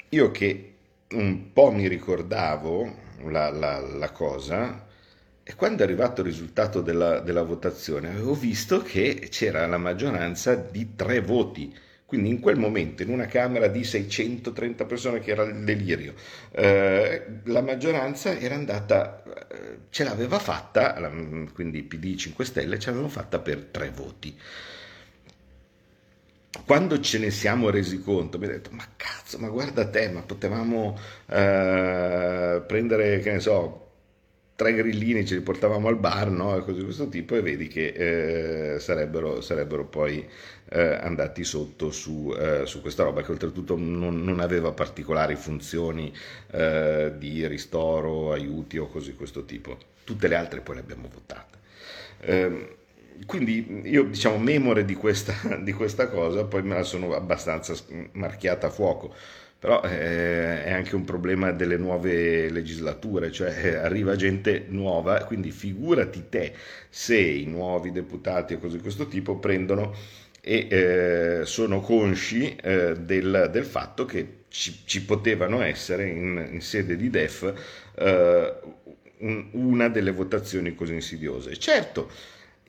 io 0.09 0.31
che 0.31 0.73
un 1.09 1.51
po' 1.53 1.71
mi 1.71 1.87
ricordavo 1.87 3.03
la, 3.25 3.49
la, 3.49 3.79
la 3.79 4.11
cosa, 4.11 4.85
e 5.43 5.55
quando 5.55 5.81
è 5.81 5.85
arrivato 5.85 6.21
il 6.21 6.27
risultato 6.27 6.81
della, 6.81 7.19
della, 7.19 7.43
votazione 7.43 8.09
avevo 8.09 8.33
visto 8.33 8.81
che 8.81 9.27
c'era 9.29 9.65
la 9.67 9.77
maggioranza 9.77 10.55
di 10.55 10.95
tre 10.95 11.21
voti. 11.21 11.73
Quindi 12.05 12.29
in 12.29 12.39
quel 12.39 12.57
momento, 12.57 13.01
in 13.01 13.09
una 13.09 13.25
Camera 13.25 13.67
di 13.67 13.83
630 13.83 14.85
persone, 14.85 15.19
che 15.19 15.31
era 15.31 15.43
il 15.43 15.63
delirio, 15.63 16.13
eh, 16.51 17.25
la 17.45 17.61
maggioranza 17.61 18.37
era 18.37 18.55
andata, 18.55 19.23
eh, 19.23 19.77
ce 19.89 20.03
l'aveva 20.03 20.37
fatta, 20.37 20.93
quindi 21.51 21.81
PD 21.83 22.15
5 22.15 22.45
Stelle, 22.45 22.79
ce 22.79 22.87
l'avevano 22.87 23.11
fatta 23.11 23.39
per 23.39 23.65
tre 23.71 23.89
voti 23.89 24.37
quando 26.63 26.99
ce 26.99 27.19
ne 27.19 27.31
siamo 27.31 27.69
resi 27.69 28.01
conto, 28.01 28.37
mi 28.37 28.45
ha 28.45 28.49
detto, 28.49 28.69
ma 28.71 28.85
cazzo, 28.95 29.37
ma 29.39 29.49
guarda 29.49 29.87
te, 29.89 30.09
ma 30.09 30.21
potevamo 30.21 30.97
eh, 31.27 32.63
prendere, 32.65 33.19
che 33.19 33.31
ne 33.31 33.39
so, 33.39 33.85
tre 34.55 34.73
grillini, 34.73 35.25
ce 35.25 35.35
li 35.35 35.41
portavamo 35.41 35.87
al 35.87 35.97
bar, 35.97 36.29
no? 36.29 36.55
E 36.55 36.61
cose 36.61 36.77
di 36.77 36.83
questo 36.85 37.09
tipo, 37.09 37.35
e 37.35 37.41
vedi 37.41 37.67
che 37.67 38.75
eh, 38.75 38.79
sarebbero, 38.79 39.41
sarebbero, 39.41 39.85
poi 39.85 40.27
eh, 40.69 40.81
andati 40.81 41.43
sotto 41.43 41.91
su, 41.91 42.33
eh, 42.37 42.65
su, 42.65 42.81
questa 42.81 43.03
roba, 43.03 43.21
che 43.21 43.31
oltretutto 43.31 43.75
non, 43.77 44.23
non 44.23 44.39
aveva 44.39 44.71
particolari 44.71 45.35
funzioni 45.35 46.13
eh, 46.51 47.13
di 47.17 47.45
ristoro, 47.47 48.31
aiuti 48.31 48.77
o 48.77 48.87
cose 48.87 49.11
di 49.11 49.17
questo 49.17 49.43
tipo. 49.43 49.77
Tutte 50.03 50.27
le 50.27 50.35
altre 50.35 50.61
poi 50.61 50.75
le 50.75 50.81
abbiamo 50.81 51.09
votate. 51.11 52.83
Quindi 53.25 53.81
io 53.85 54.03
diciamo 54.03 54.37
memore 54.37 54.85
di 54.85 54.95
questa, 54.95 55.33
di 55.61 55.73
questa, 55.73 56.07
cosa, 56.09 56.45
poi 56.45 56.63
me 56.63 56.75
la 56.75 56.83
sono 56.83 57.13
abbastanza 57.13 57.73
marchiata 58.13 58.67
a 58.67 58.69
fuoco, 58.69 59.13
però 59.57 59.81
eh, 59.83 60.63
è 60.63 60.71
anche 60.71 60.95
un 60.95 61.05
problema 61.05 61.51
delle 61.51 61.77
nuove 61.77 62.49
legislature, 62.49 63.31
cioè 63.31 63.53
eh, 63.63 63.75
arriva 63.75 64.15
gente 64.15 64.65
nuova, 64.69 65.23
quindi 65.23 65.51
figurati 65.51 66.25
te 66.29 66.53
se 66.89 67.17
i 67.17 67.45
nuovi 67.45 67.91
deputati 67.91 68.53
e 68.53 68.59
cose 68.59 68.77
di 68.77 68.81
questo 68.81 69.07
tipo 69.07 69.37
prendono 69.37 69.93
e 70.47 70.67
eh, 70.69 71.45
sono 71.45 71.79
consci 71.79 72.55
eh, 72.55 72.93
del, 72.99 73.49
del, 73.51 73.65
fatto 73.65 74.05
che 74.05 74.43
ci, 74.49 74.81
ci 74.85 75.03
potevano 75.03 75.63
essere 75.63 76.07
in, 76.07 76.49
in, 76.51 76.61
sede 76.61 76.95
di 76.95 77.09
DEF 77.09 77.51
eh, 77.95 78.53
un, 79.19 79.47
una 79.53 79.89
delle 79.89 80.11
votazioni 80.11 80.75
così 80.75 80.93
insidiose. 80.93 81.57
Certo, 81.57 82.11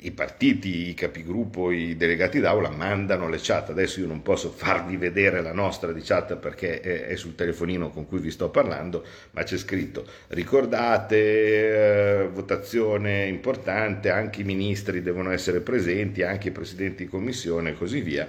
i 0.00 0.10
partiti, 0.10 0.88
i 0.88 0.94
capigruppo, 0.94 1.70
i 1.70 1.96
delegati 1.96 2.38
d'aula 2.38 2.68
mandano 2.68 3.28
le 3.28 3.38
chat. 3.40 3.70
Adesso 3.70 4.00
io 4.00 4.06
non 4.06 4.22
posso 4.22 4.50
farvi 4.50 4.96
vedere 4.96 5.40
la 5.40 5.52
nostra 5.52 5.92
di 5.92 6.02
chat 6.02 6.36
perché 6.36 6.80
è, 6.80 7.16
sul 7.16 7.34
telefonino 7.34 7.90
con 7.90 8.06
cui 8.06 8.18
vi 8.18 8.30
sto 8.30 8.50
parlando, 8.50 9.04
ma 9.30 9.42
c'è 9.42 9.56
scritto 9.56 10.06
ricordate, 10.28 12.24
eh, 12.24 12.28
votazione 12.28 13.26
importante, 13.26 14.10
anche 14.10 14.42
i 14.42 14.44
ministri 14.44 15.02
devono 15.02 15.30
essere 15.30 15.60
presenti, 15.60 16.22
anche 16.22 16.48
i 16.48 16.52
presidenti 16.52 17.04
di 17.04 17.10
commissione 17.10 17.70
e 17.70 17.74
così 17.74 18.00
via, 18.00 18.26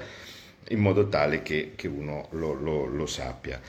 in 0.69 0.79
modo 0.79 1.09
tale 1.09 1.41
che, 1.41 1.73
che 1.75 1.87
uno 1.87 2.27
lo, 2.31 2.53
lo, 2.53 2.85
lo 2.85 3.05
sappia. 3.05 3.59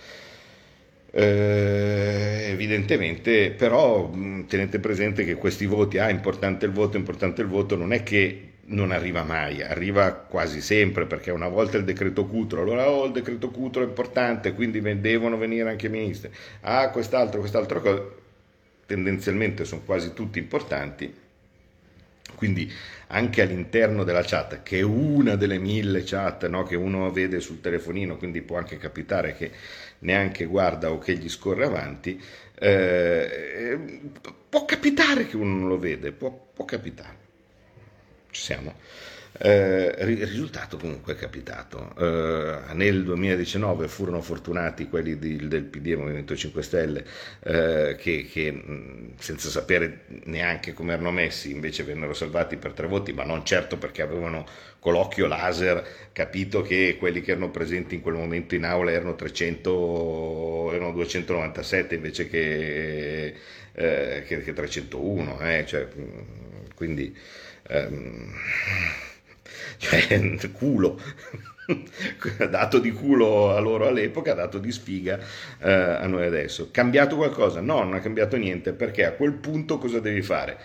Eh, 1.10 2.48
evidentemente, 2.50 3.50
però 3.52 4.10
tenete 4.46 4.78
presente 4.78 5.24
che 5.24 5.36
questi 5.36 5.64
voti, 5.66 5.98
ah, 5.98 6.10
importante 6.10 6.66
il 6.66 6.72
voto, 6.72 6.96
importante 6.98 7.40
il 7.42 7.48
voto, 7.48 7.76
non 7.76 7.92
è 7.92 8.02
che 8.02 8.42
non 8.66 8.90
arriva 8.90 9.22
mai, 9.22 9.62
arriva 9.62 10.12
quasi 10.12 10.60
sempre 10.60 11.06
perché 11.06 11.30
una 11.30 11.48
volta 11.48 11.78
il 11.78 11.84
decreto 11.84 12.26
Cutro, 12.26 12.60
allora 12.60 12.90
oh 12.90 13.06
il 13.06 13.12
decreto 13.12 13.50
Cutro 13.50 13.82
è 13.82 13.86
importante, 13.86 14.52
quindi 14.52 14.80
devono 15.00 15.38
venire 15.38 15.70
anche 15.70 15.86
i 15.86 15.90
ministri, 15.90 16.30
ah 16.62 16.90
quest'altro, 16.90 17.40
quest'altra 17.40 17.80
cosa, 17.80 18.02
tendenzialmente 18.84 19.64
sono 19.64 19.80
quasi 19.86 20.12
tutti 20.12 20.38
importanti, 20.38 21.10
quindi 22.34 22.70
anche 23.08 23.40
all'interno 23.42 24.04
della 24.04 24.22
chat, 24.22 24.62
che 24.62 24.78
è 24.78 24.82
una 24.82 25.34
delle 25.36 25.58
mille 25.58 26.02
chat 26.04 26.46
no, 26.48 26.62
che 26.64 26.76
uno 26.76 27.10
vede 27.10 27.40
sul 27.40 27.60
telefonino, 27.60 28.16
quindi 28.18 28.42
può 28.42 28.58
anche 28.58 28.76
capitare 28.76 29.34
che 29.34 29.50
neanche 30.00 30.44
guarda 30.44 30.90
o 30.90 30.98
che 30.98 31.16
gli 31.16 31.28
scorre 31.28 31.64
avanti, 31.64 32.22
eh, 32.54 34.00
può 34.48 34.64
capitare 34.64 35.26
che 35.26 35.36
uno 35.36 35.54
non 35.56 35.68
lo 35.68 35.78
vede, 35.78 36.12
può, 36.12 36.30
può 36.52 36.64
capitare. 36.64 37.16
Ci 38.30 38.42
siamo. 38.42 38.74
Eh, 39.40 39.94
risultato 40.04 40.76
comunque 40.76 41.14
è 41.14 41.16
capitato. 41.16 41.94
Eh, 41.96 42.74
nel 42.74 43.04
2019 43.04 43.86
furono 43.86 44.20
fortunati 44.20 44.88
quelli 44.88 45.16
di, 45.16 45.46
del 45.46 45.62
PD 45.62 45.88
e 45.88 45.96
Movimento 45.96 46.34
5 46.34 46.62
Stelle 46.62 47.04
eh, 47.44 47.96
che, 47.96 48.26
che, 48.30 49.12
senza 49.18 49.48
sapere 49.48 50.06
neanche 50.24 50.72
come 50.72 50.92
erano 50.92 51.12
messi 51.12 51.52
invece 51.52 51.84
vennero 51.84 52.14
salvati 52.14 52.56
per 52.56 52.72
tre 52.72 52.88
voti, 52.88 53.12
ma 53.12 53.22
non 53.24 53.44
certo 53.44 53.78
perché 53.78 54.02
avevano 54.02 54.44
con 54.80 54.92
l'occhio 54.92 55.26
laser 55.26 55.86
capito 56.12 56.62
che 56.62 56.96
quelli 56.98 57.20
che 57.20 57.32
erano 57.32 57.50
presenti 57.50 57.94
in 57.94 58.00
quel 58.00 58.14
momento 58.14 58.56
in 58.56 58.64
aula 58.64 58.90
erano 58.90 59.14
300, 59.14 60.72
erano 60.72 60.92
297 60.92 61.94
invece 61.94 62.28
che, 62.28 63.34
eh, 63.72 64.24
che, 64.26 64.42
che 64.42 64.52
301, 64.52 65.40
eh, 65.40 65.64
cioè, 65.66 65.86
quindi 66.74 67.16
ehm, 67.68 68.32
cioè, 69.78 70.36
culo. 70.52 71.00
dato 72.48 72.78
di 72.78 72.92
culo 72.92 73.54
a 73.54 73.60
loro 73.60 73.86
all'epoca, 73.86 74.34
dato 74.34 74.58
di 74.58 74.72
sfiga 74.72 75.18
eh, 75.60 75.70
a 75.70 76.06
noi 76.06 76.26
adesso. 76.26 76.70
Cambiato 76.70 77.16
qualcosa? 77.16 77.60
No, 77.60 77.82
non 77.82 77.94
ha 77.94 78.00
cambiato 78.00 78.36
niente, 78.36 78.72
perché 78.72 79.04
a 79.04 79.12
quel 79.12 79.32
punto 79.34 79.78
cosa 79.78 80.00
devi 80.00 80.22
fare? 80.22 80.58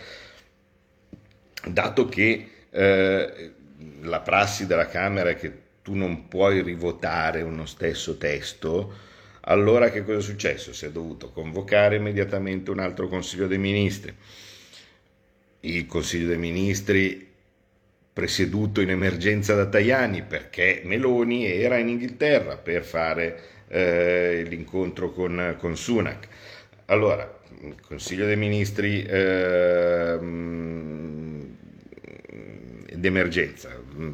Dato 1.65 2.05
che 2.05 2.49
eh, 2.69 3.53
la 4.01 4.19
prassi 4.21 4.65
della 4.65 4.87
Camera 4.87 5.29
è 5.29 5.35
che 5.35 5.61
tu 5.81 5.93
non 5.95 6.27
puoi 6.27 6.61
rivotare 6.61 7.41
uno 7.41 7.65
stesso 7.65 8.17
testo, 8.17 8.93
allora 9.41 9.89
che 9.89 10.03
cosa 10.03 10.19
è 10.19 10.21
successo? 10.21 10.73
Si 10.73 10.85
è 10.85 10.91
dovuto 10.91 11.31
convocare 11.31 11.97
immediatamente 11.97 12.71
un 12.71 12.79
altro 12.79 13.09
Consiglio 13.09 13.47
dei 13.47 13.57
Ministri. 13.57 14.15
Il 15.61 15.85
Consiglio 15.85 16.27
dei 16.27 16.37
Ministri 16.37 17.32
presieduto 18.13 18.79
in 18.79 18.91
emergenza 18.91 19.55
da 19.55 19.65
Tajani 19.65 20.21
perché 20.21 20.81
Meloni 20.85 21.45
era 21.45 21.77
in 21.77 21.89
Inghilterra 21.89 22.57
per 22.57 22.83
fare 22.83 23.39
eh, 23.67 24.45
l'incontro 24.47 25.11
con, 25.11 25.55
con 25.57 25.75
Sunak. 25.75 26.27
Allora, 26.85 27.41
il 27.61 27.75
Consiglio 27.81 28.25
dei 28.25 28.35
Ministri 28.35 29.03
eh, 29.03 30.17
d'emergenza, 32.93 33.69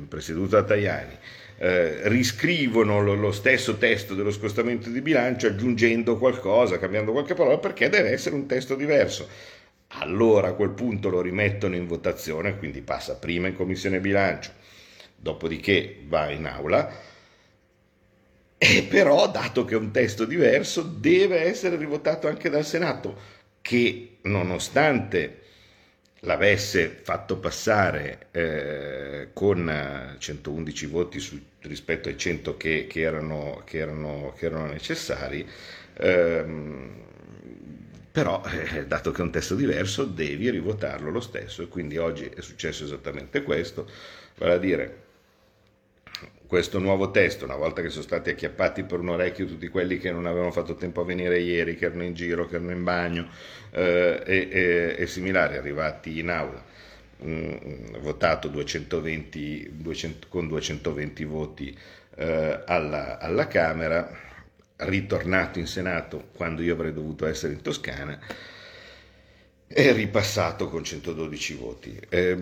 presieduto 0.08 0.56
da 0.56 0.64
Tajani, 0.64 1.18
eh, 1.58 2.08
riscrivono 2.08 3.02
lo, 3.02 3.16
lo, 3.16 3.32
stesso 3.34 3.78
testo 3.78 4.16
dello 4.16 4.32
scostamento 4.32 4.90
di 4.90 5.02
bilancio 5.02 5.48
aggiungendo 5.48 6.18
qualcosa, 6.18 6.80
cambiando 6.80 7.12
qualche 7.12 7.34
parola, 7.34 7.58
perché 7.58 7.90
deve 7.90 8.12
essere 8.12 8.36
un 8.36 8.46
testo 8.46 8.76
diverso. 8.76 9.28
Allora 9.94 10.50
a 10.50 10.54
quel 10.54 10.72
punto 10.72 11.10
lo 11.10 11.22
rimettono 11.22 11.76
in 11.76 11.88
votazione, 11.88 12.58
quindi 12.58 12.82
passa 12.82 13.16
prima 13.18 13.48
in 13.48 13.56
commissione 13.56 14.00
bilancio, 14.00 14.52
dopodiché 15.16 16.04
va 16.08 16.30
in 16.30 16.46
aula. 16.46 17.08
E 18.58 18.84
però, 18.84 19.30
dato 19.32 19.64
che 19.66 19.74
è 19.76 19.78
un 19.78 19.92
testo 19.92 20.26
diverso, 20.26 20.82
deve 20.84 21.42
essere 21.42 21.76
rivotato 21.78 22.28
anche 22.28 22.50
dal 22.50 22.66
Senato, 22.66 23.18
che 23.62 24.18
nonostante 24.24 25.42
l'avesse 26.24 27.00
fatto 27.02 27.38
passare 27.38 28.28
eh, 28.32 29.30
con 29.34 30.16
111 30.18 30.86
voti 30.88 31.20
su, 31.20 31.40
rispetto 31.62 32.10
ai 32.10 32.18
100 32.18 32.58
che, 32.58 32.88
che, 32.88 33.02
erano, 33.02 33.62
che, 33.66 33.78
erano, 33.78 34.34
che 34.36 34.46
erano, 34.48 34.66
necessari, 34.68 35.48
ehm, 35.98 36.92
però 38.12 38.42
eh, 38.74 38.86
dato 38.86 39.12
che 39.12 39.22
è 39.22 39.24
un 39.24 39.32
testo 39.32 39.56
diverso 39.56 40.06
devi 40.06 40.50
rivotarlo 40.50 41.10
lo 41.10 41.20
stesso 41.20 41.62
e 41.62 41.68
quindi 41.68 41.98
oggi 41.98 42.26
è 42.26 42.42
successo 42.42 42.84
esattamente 42.84 43.44
questo, 43.44 43.88
vale 44.38 44.54
a 44.54 44.58
dire 44.58 45.08
questo 46.50 46.80
nuovo 46.80 47.12
testo, 47.12 47.46
una 47.46 47.56
volta 47.56 47.84
che 47.84 47.90
sono 47.90 48.02
stati 48.02 48.32
acchiappati 48.32 48.84
per 48.84 48.98
un 49.00 49.10
orecchio 49.10 49.46
tutti 49.46 49.68
quelli 49.68 50.00
che 50.00 50.12
non 50.12 50.26
avevano 50.26 50.52
fatto 50.52 50.74
tempo 50.74 51.02
a 51.02 51.06
venire 51.06 51.40
ieri, 51.40 51.76
che 51.76 51.86
erano 51.86 52.04
in 52.04 52.16
giro, 52.16 52.48
che 52.48 52.56
erano 52.56 52.72
in 52.72 52.84
bagno 52.84 53.30
eh, 53.70 54.24
e, 54.26 54.50
e, 54.52 54.96
e, 54.98 55.06
similari, 55.06 55.58
arrivati 55.58 56.18
in 56.18 56.30
aula, 56.30 56.64
mh, 57.18 58.00
votato 58.00 58.48
220, 58.48 59.74
200, 59.74 60.28
con 60.28 60.48
220 60.48 61.24
voti 61.26 61.78
eh, 62.16 62.64
alla, 62.66 63.20
alla 63.20 63.48
Camera, 63.48 64.10
ritornato 64.80 65.60
in 65.60 65.68
Senato 65.68 66.30
quando 66.34 66.62
io 66.62 66.74
avrei 66.74 66.94
dovuto 66.94 67.26
essere 67.26 67.54
in 67.54 67.62
Toscana, 67.62 68.20
è 69.68 69.94
ripassato 69.94 70.68
con 70.68 70.84
112 70.84 71.54
voti. 71.56 72.00
Eh, 72.10 72.38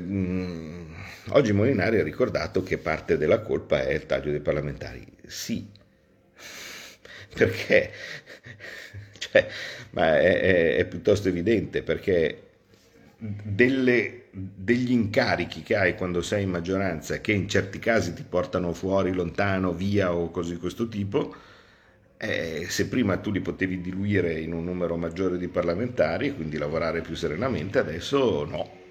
oggi 1.30 1.52
Molinari 1.52 2.00
ha 2.00 2.04
ricordato 2.04 2.64
che 2.64 2.78
parte 2.78 3.18
della 3.18 3.42
colpa 3.42 3.84
è 3.86 3.94
il 3.94 4.06
taglio 4.06 4.32
dei 4.32 4.40
parlamentari. 4.40 5.06
Sì, 5.26 5.68
perché 7.34 7.92
cioè, 9.18 9.48
ma 9.92 10.18
è, 10.20 10.40
è, 10.40 10.76
è, 10.78 10.86
piuttosto 10.86 11.28
evidente, 11.28 11.84
perché 11.84 12.44
delle, 13.18 14.26
degli 14.32 14.92
incarichi 14.92 15.64
che 15.64 15.76
hai 15.76 15.96
quando 15.96 16.22
sei 16.22 16.44
in 16.44 16.52
maggioranza, 16.52 17.20
che 17.20 17.34
in 17.34 17.50
certi 17.50 17.80
casi 17.80 18.14
ti 18.14 18.24
portano 18.24 18.74
fuori, 18.74 19.12
lontano, 19.12 19.74
via 19.74 20.14
o 20.14 20.30
cose 20.32 20.54
di 20.54 20.60
questo 20.60 20.88
tipo, 20.88 21.36
eh, 22.18 22.66
se 22.68 22.88
prima 22.88 23.18
tu 23.18 23.32
li 23.32 23.42
potevi 23.42 23.80
diluire 23.80 24.40
in 24.40 24.54
un 24.54 24.64
numero 24.64 24.98
maggiore 24.98 25.38
di 25.38 25.48
parlamentari, 25.48 26.34
quindi 26.36 26.58
lavorare 26.58 27.02
più 27.02 27.16
serenamente, 27.16 27.80
adesso 27.80 28.44
no. 28.46 28.86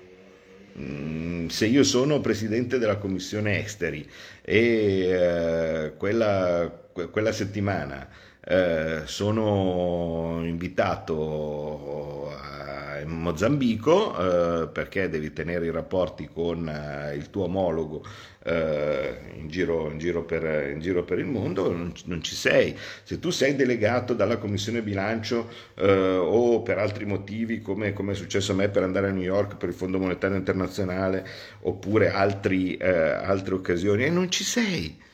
Mm, 0.79 1.47
se 1.49 1.67
io 1.67 1.83
sono 1.83 2.21
presidente 2.21 2.79
della 2.79 2.99
commissione 2.99 3.65
esteri 3.65 4.07
e 4.43 5.09
eh, 5.09 5.93
quella, 5.97 6.71
quella, 7.11 7.33
settimana 7.33 8.07
eh, 8.45 9.01
sono 9.07 10.43
invitato 10.45 12.31
a, 12.31 12.86
in 13.03 13.11
Mozambico 13.11 14.17
eh, 14.17 14.69
perché 14.69 15.09
devi 15.09 15.33
tenere 15.33 15.67
i 15.67 15.71
rapporti 15.71 16.29
con 16.33 16.69
eh, 16.69 17.15
il 17.15 17.31
tuo 17.31 17.45
omologo 17.45 18.03
eh, 18.47 19.19
in 19.35 19.49
giro, 19.49 19.91
in, 19.91 19.99
giro 19.99 20.25
per, 20.25 20.71
in, 20.71 20.81
giro, 20.81 21.03
per, 21.03 21.19
il 21.19 21.27
mondo, 21.27 21.71
non, 21.71 21.93
non, 22.05 22.23
ci 22.23 22.35
sei. 22.35 22.77
Se 23.03 23.19
tu 23.19 23.31
sei 23.31 23.57
delegato 23.57 24.15
dalla 24.15 24.37
Commissione 24.37 24.83
Bilancio 24.83 25.49
eh, 25.75 26.17
o 26.17 26.63
per 26.63 26.79
altri 26.79 27.05
motivi, 27.05 27.61
come, 27.61 27.93
come, 27.93 28.13
è 28.13 28.15
successo 28.15 28.53
a 28.53 28.55
me 28.55 28.69
per 28.69 28.85
andare 28.85 29.09
a 29.09 29.11
New 29.11 29.23
York 29.23 29.57
per 29.57 29.69
il 29.69 29.75
Fondo 29.75 29.99
Monetario 29.99 30.37
Internazionale, 30.37 31.27
oppure 31.63 32.11
altri, 32.11 32.77
eh, 32.77 32.89
altre 32.89 33.55
occasioni, 33.55 34.05
e 34.05 34.11
non 34.11 34.31
ci 34.31 34.45
sei 34.45 35.05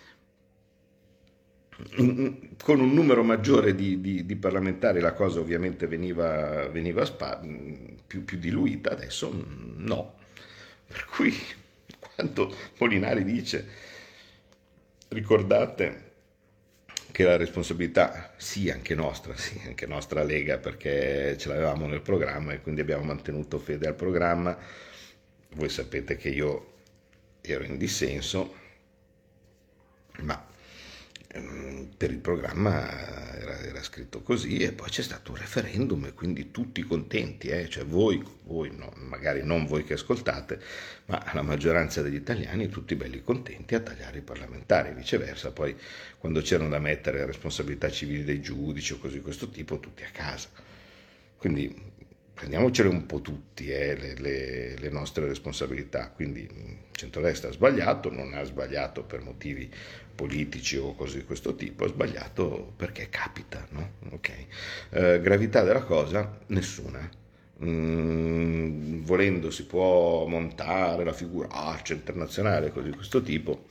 con 2.63 2.81
un 2.81 2.95
numero 2.95 3.23
maggiore 3.23 3.75
di, 3.75 4.01
di, 4.01 4.25
di, 4.25 4.37
parlamentari 4.37 5.01
la 5.01 5.13
cosa 5.13 5.41
ovviamente 5.41 5.87
veniva, 5.87 6.69
veniva 6.69 7.05
spa, 7.05 7.41
più, 8.07 8.25
più, 8.25 8.39
diluita, 8.39 8.91
adesso 8.91 9.31
no. 9.77 10.15
Per 10.87 11.07
cui 11.07 11.35
quando 11.99 12.55
Molinari 12.79 13.25
dice 13.25 13.91
ricordate 15.09 16.11
che 17.11 17.25
la 17.25 17.37
responsabilità 17.37 18.33
sì 18.37 18.71
anche 18.71 18.95
nostra, 18.95 19.37
sì 19.37 19.61
anche 19.67 19.87
nostra 19.87 20.23
Lega 20.23 20.59
perché 20.59 21.37
ce 21.37 21.49
l'avevamo 21.49 21.87
nel 21.87 22.01
programma 22.01 22.53
e 22.53 22.61
quindi 22.61 22.81
abbiamo 22.81 23.05
mantenuto 23.05 23.59
fede 23.59 23.89
al 23.89 23.95
programma, 23.95 24.57
voi 25.55 25.69
sapete 25.69 26.17
che 26.17 26.29
io 26.29 26.73
ero 27.43 27.65
in 27.65 27.77
dissenso, 27.77 28.55
ma 30.21 30.51
per 31.97 32.11
il 32.11 32.19
programma 32.19 33.35
era, 33.39 33.59
era, 33.61 33.83
scritto 33.83 34.21
così 34.21 34.59
e 34.59 34.73
poi 34.73 34.91
c'è 34.91 35.01
stato 35.01 35.31
un 35.31 35.39
referendum 35.39 36.05
e 36.05 36.13
quindi 36.13 36.51
tutti 36.51 36.83
contenti, 36.83 37.49
eh? 37.49 37.71
cioè 37.71 37.87
voi, 37.87 38.23
voi 38.45 38.71
no, 38.77 38.93
magari 38.97 39.43
non 39.43 39.65
voi 39.65 39.83
che 39.83 39.95
ascoltate, 39.95 40.61
ma 41.07 41.25
la 41.33 41.41
maggioranza 41.41 42.03
degli 42.03 42.17
italiani 42.17 42.69
tutti 42.69 42.95
belli 42.97 43.23
contenti 43.23 43.75
a 43.75 43.81
tagliare 43.81 44.19
i 44.19 44.23
parlamentari, 44.23 44.93
viceversa 44.93 45.53
poi 45.53 45.75
quando 46.19 46.43
c'erano 46.43 46.69
da 46.69 46.79
mettere 46.79 47.25
responsabilità 47.25 47.91
civili 47.91 48.25
dei 48.25 48.43
giudici 48.43 48.93
o 48.93 48.99
cose 48.99 49.15
di 49.15 49.23
questo 49.23 49.49
tipo 49.49 49.81
tutti 49.81 50.05
a 50.05 50.11
casa. 50.13 50.49
Quindi 51.39 51.92
prendiamocele 52.43 52.89
un 52.89 53.07
po' 53.07 53.21
tutti 53.21 53.71
eh, 53.71 53.97
le, 53.97 54.15
le, 54.15 54.77
le, 54.77 54.89
nostre 54.91 55.27
responsabilità. 55.27 56.11
Quindi 56.11 56.49
centrodestra 56.91 57.51
ha 57.51 57.53
sbagliato, 57.53 58.13
non 58.13 58.35
ha 58.35 58.43
sbagliato 58.43 59.05
per 59.05 59.23
motivi 59.23 59.71
politici 60.13 60.77
o 60.77 60.95
cose 60.97 61.19
di 61.19 61.25
questo 61.25 61.55
tipo, 61.55 61.85
ha 61.85 61.89
sbagliato 61.89 62.73
perché 62.75 63.09
capita. 63.09 63.65
No? 63.71 63.91
Okay. 64.11 64.47
Eh, 64.91 65.21
gravità 65.21 65.63
della 65.63 65.85
cosa? 65.85 66.41
Nessuna. 66.47 67.09
Mm, 67.63 69.05
volendo 69.05 69.53
si 69.53 69.65
può 69.65 70.27
montare 70.27 71.05
la 71.05 71.13
figuraccia 71.13 71.95
internazionale, 71.95 72.73
cose 72.73 72.91
di 72.91 72.97
questo 72.97 73.23
tipo. 73.23 73.67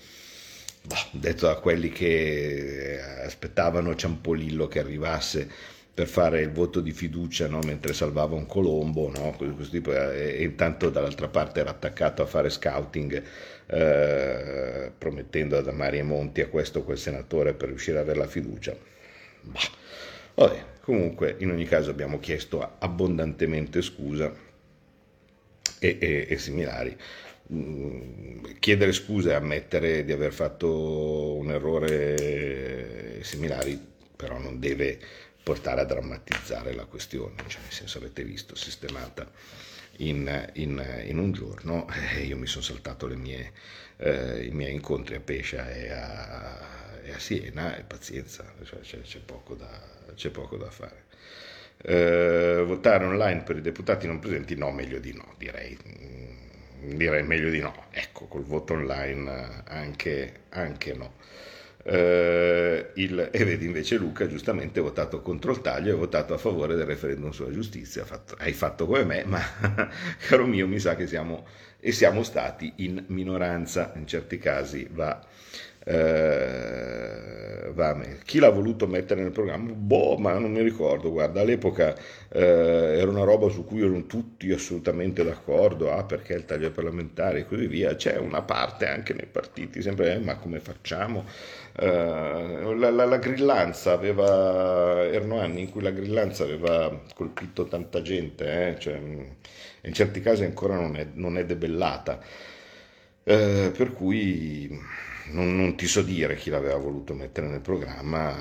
Bah, 0.83 1.07
detto 1.11 1.45
da 1.45 1.55
quelli 1.55 1.89
che 1.89 2.99
aspettavano 3.25 3.95
Ciampolillo 3.95 4.67
che 4.69 4.79
arrivasse 4.79 5.49
per 5.93 6.07
fare 6.07 6.41
il 6.41 6.51
voto 6.51 6.79
di 6.79 6.91
fiducia 6.91 7.47
no? 7.47 7.59
mentre 7.65 7.93
salvava 7.93 8.35
un 8.35 8.45
colombo, 8.45 9.11
no? 9.13 9.35
tipo, 9.69 9.91
e 9.93 10.41
intanto 10.41 10.89
dall'altra 10.89 11.27
parte 11.27 11.59
era 11.59 11.71
attaccato 11.71 12.21
a 12.21 12.25
fare 12.25 12.49
scouting, 12.49 13.21
eh, 13.67 14.91
promettendo 14.97 15.57
ad 15.57 15.67
Mario 15.67 16.05
Monti 16.05 16.41
a 16.41 16.47
questo 16.47 16.79
o 16.79 16.83
quel 16.83 16.97
senatore 16.97 17.53
per 17.53 17.69
riuscire 17.69 17.97
ad 17.97 18.03
avere 18.03 18.19
la 18.19 18.27
fiducia. 18.27 18.75
Bah. 19.41 19.59
Vabbè, 20.35 20.63
comunque 20.81 21.35
in 21.39 21.51
ogni 21.51 21.65
caso 21.65 21.89
abbiamo 21.91 22.19
chiesto 22.19 22.75
abbondantemente 22.79 23.81
scusa 23.81 24.33
e, 25.79 25.97
e, 25.99 26.25
e 26.29 26.37
similari. 26.37 26.95
mm, 27.53 28.43
chiedere 28.59 28.93
scuse 28.93 29.31
e 29.31 29.33
ammettere 29.33 30.05
di 30.05 30.13
aver 30.13 30.31
fatto 30.31 31.35
un 31.35 31.51
errore 31.51 33.21
similari, 33.23 33.79
però 34.15 34.39
non 34.39 34.59
deve 34.59 34.99
portare 35.43 35.81
a 35.81 35.85
drammatizzare 35.85 36.73
la 36.73 36.85
questione, 36.85 37.35
cioè 37.47 37.61
nel 37.61 37.71
senso 37.71 37.97
avete 37.97 38.23
visto 38.23 38.55
sistemata 38.55 39.29
in, 39.97 40.49
in- 40.53 41.03
in 41.05 41.17
un 41.17 41.31
giorno, 41.31 41.87
eh, 42.15 42.21
io 42.23 42.37
mi 42.37 42.47
sono 42.47 42.63
saltato 42.63 43.07
mie, 43.07 43.51
eh, 43.97 44.45
i 44.45 44.51
miei 44.51 44.73
incontri 44.73 45.15
a 45.15 45.19
Pescia 45.19 45.69
e 45.71 45.89
a, 45.91 46.99
e 47.03 47.11
a 47.13 47.19
Siena 47.19 47.75
e 47.77 47.83
pazienza, 47.83 48.45
cioè, 48.63 48.79
c'è, 48.79 49.01
c'è 49.01 49.19
poco 49.19 49.55
da, 49.55 49.69
c'è 50.15 50.29
poco 50.29 50.57
da 50.57 50.69
fare. 50.69 51.05
Eh, 51.83 52.63
votare 52.65 53.05
online 53.05 53.41
per 53.43 53.57
i 53.57 53.61
deputati 53.61 54.05
non 54.07 54.19
presenti? 54.19 54.55
No, 54.55 54.71
meglio 54.71 54.99
di 54.99 55.13
no, 55.13 55.33
direi. 55.37 55.75
Direi 56.83 57.23
meglio 57.23 57.49
di 57.49 57.59
no. 57.59 57.85
Ecco, 57.91 58.25
col 58.27 58.43
voto 58.43 58.73
online 58.73 59.31
eh, 59.31 59.63
anche, 59.73 60.33
anche 60.49 60.93
no. 60.93 61.13
Eh, 61.83 62.91
il- 62.95 63.29
e 63.31 63.43
vedi 63.43 63.65
invece 63.65 63.97
Luca 63.97 64.27
giustamente 64.27 64.79
ha 64.79 64.83
votato 64.83 65.21
contro 65.21 65.51
il 65.51 65.61
taglio 65.61 65.89
e 65.89 65.93
ha 65.93 65.97
votato 65.97 66.33
a 66.33 66.37
favore 66.37 66.75
del 66.75 66.85
referendum 66.85 67.31
sulla 67.31 67.51
giustizia. 67.51 68.05
Fatto- 68.05 68.35
hai 68.37 68.53
fatto 68.53 68.85
come 68.85 69.03
me, 69.03 69.23
ma 69.25 69.39
caro 70.27 70.45
mio, 70.45 70.67
mi 70.67 70.79
sa 70.79 70.95
che 70.95 71.07
siamo 71.07 71.45
e 71.79 71.91
siamo 71.91 72.21
stati 72.23 72.73
in 72.77 73.03
minoranza. 73.07 73.91
In 73.95 74.05
certi 74.07 74.37
casi 74.37 74.87
va, 74.91 75.19
eh, 75.83 77.71
va. 77.73 77.99
Chi 78.23 78.37
l'ha 78.39 78.49
voluto 78.49 78.85
mettere 78.87 79.21
nel 79.23 79.31
programma? 79.31 79.71
Boh, 79.71 80.17
ma 80.17 80.37
non 80.37 80.51
mi 80.51 80.61
ricordo. 80.61 81.11
Guarda, 81.11 81.41
all'epoca 81.41 81.95
eh, 82.29 82.39
era 82.99 83.09
una 83.09 83.23
roba 83.23 83.49
su 83.49 83.65
cui 83.65 83.79
erano 83.81 84.05
tutti 84.05 84.51
assolutamente 84.51 85.23
d'accordo. 85.23 85.91
Ah, 85.91 86.03
perché 86.03 86.33
il 86.33 86.45
taglio 86.45 86.69
parlamentare 86.71 87.39
e 87.39 87.45
così 87.47 87.65
via. 87.67 87.95
C'è 87.95 88.17
una 88.17 88.41
parte 88.43 88.85
anche 88.87 89.13
nei 89.13 89.25
partiti, 89.25 89.81
sempre, 89.81 90.13
eh, 90.15 90.19
ma 90.19 90.35
come 90.37 90.59
facciamo? 90.59 91.25
Eh, 91.73 92.75
la, 92.77 92.89
la- 92.91 93.05
la 93.05 93.17
grillanza 93.17 93.91
aveva, 93.93 95.03
erano 95.05 95.39
anni 95.39 95.61
in 95.61 95.69
cui 95.69 95.81
la 95.81 95.91
grillanza 95.91 96.43
aveva 96.43 97.01
colpito 97.15 97.65
tanta 97.67 98.01
gente, 98.01 98.69
eh, 98.75 98.79
cioè, 98.79 98.95
in 98.97 99.93
certi 99.93 100.21
casi 100.21 100.43
ancora 100.43 100.75
non 100.75 100.95
è, 100.95 101.07
non 101.13 101.37
è 101.37 101.45
debellata. 101.45 102.19
Eh, 103.23 103.71
per 103.75 103.93
cui 103.93 104.67
non, 105.31 105.55
non 105.55 105.75
ti 105.75 105.85
so 105.87 106.01
dire 106.01 106.35
chi 106.35 106.49
l'aveva 106.49 106.77
voluto 106.77 107.13
mettere 107.13 107.47
nel 107.47 107.61
programma, 107.61 108.33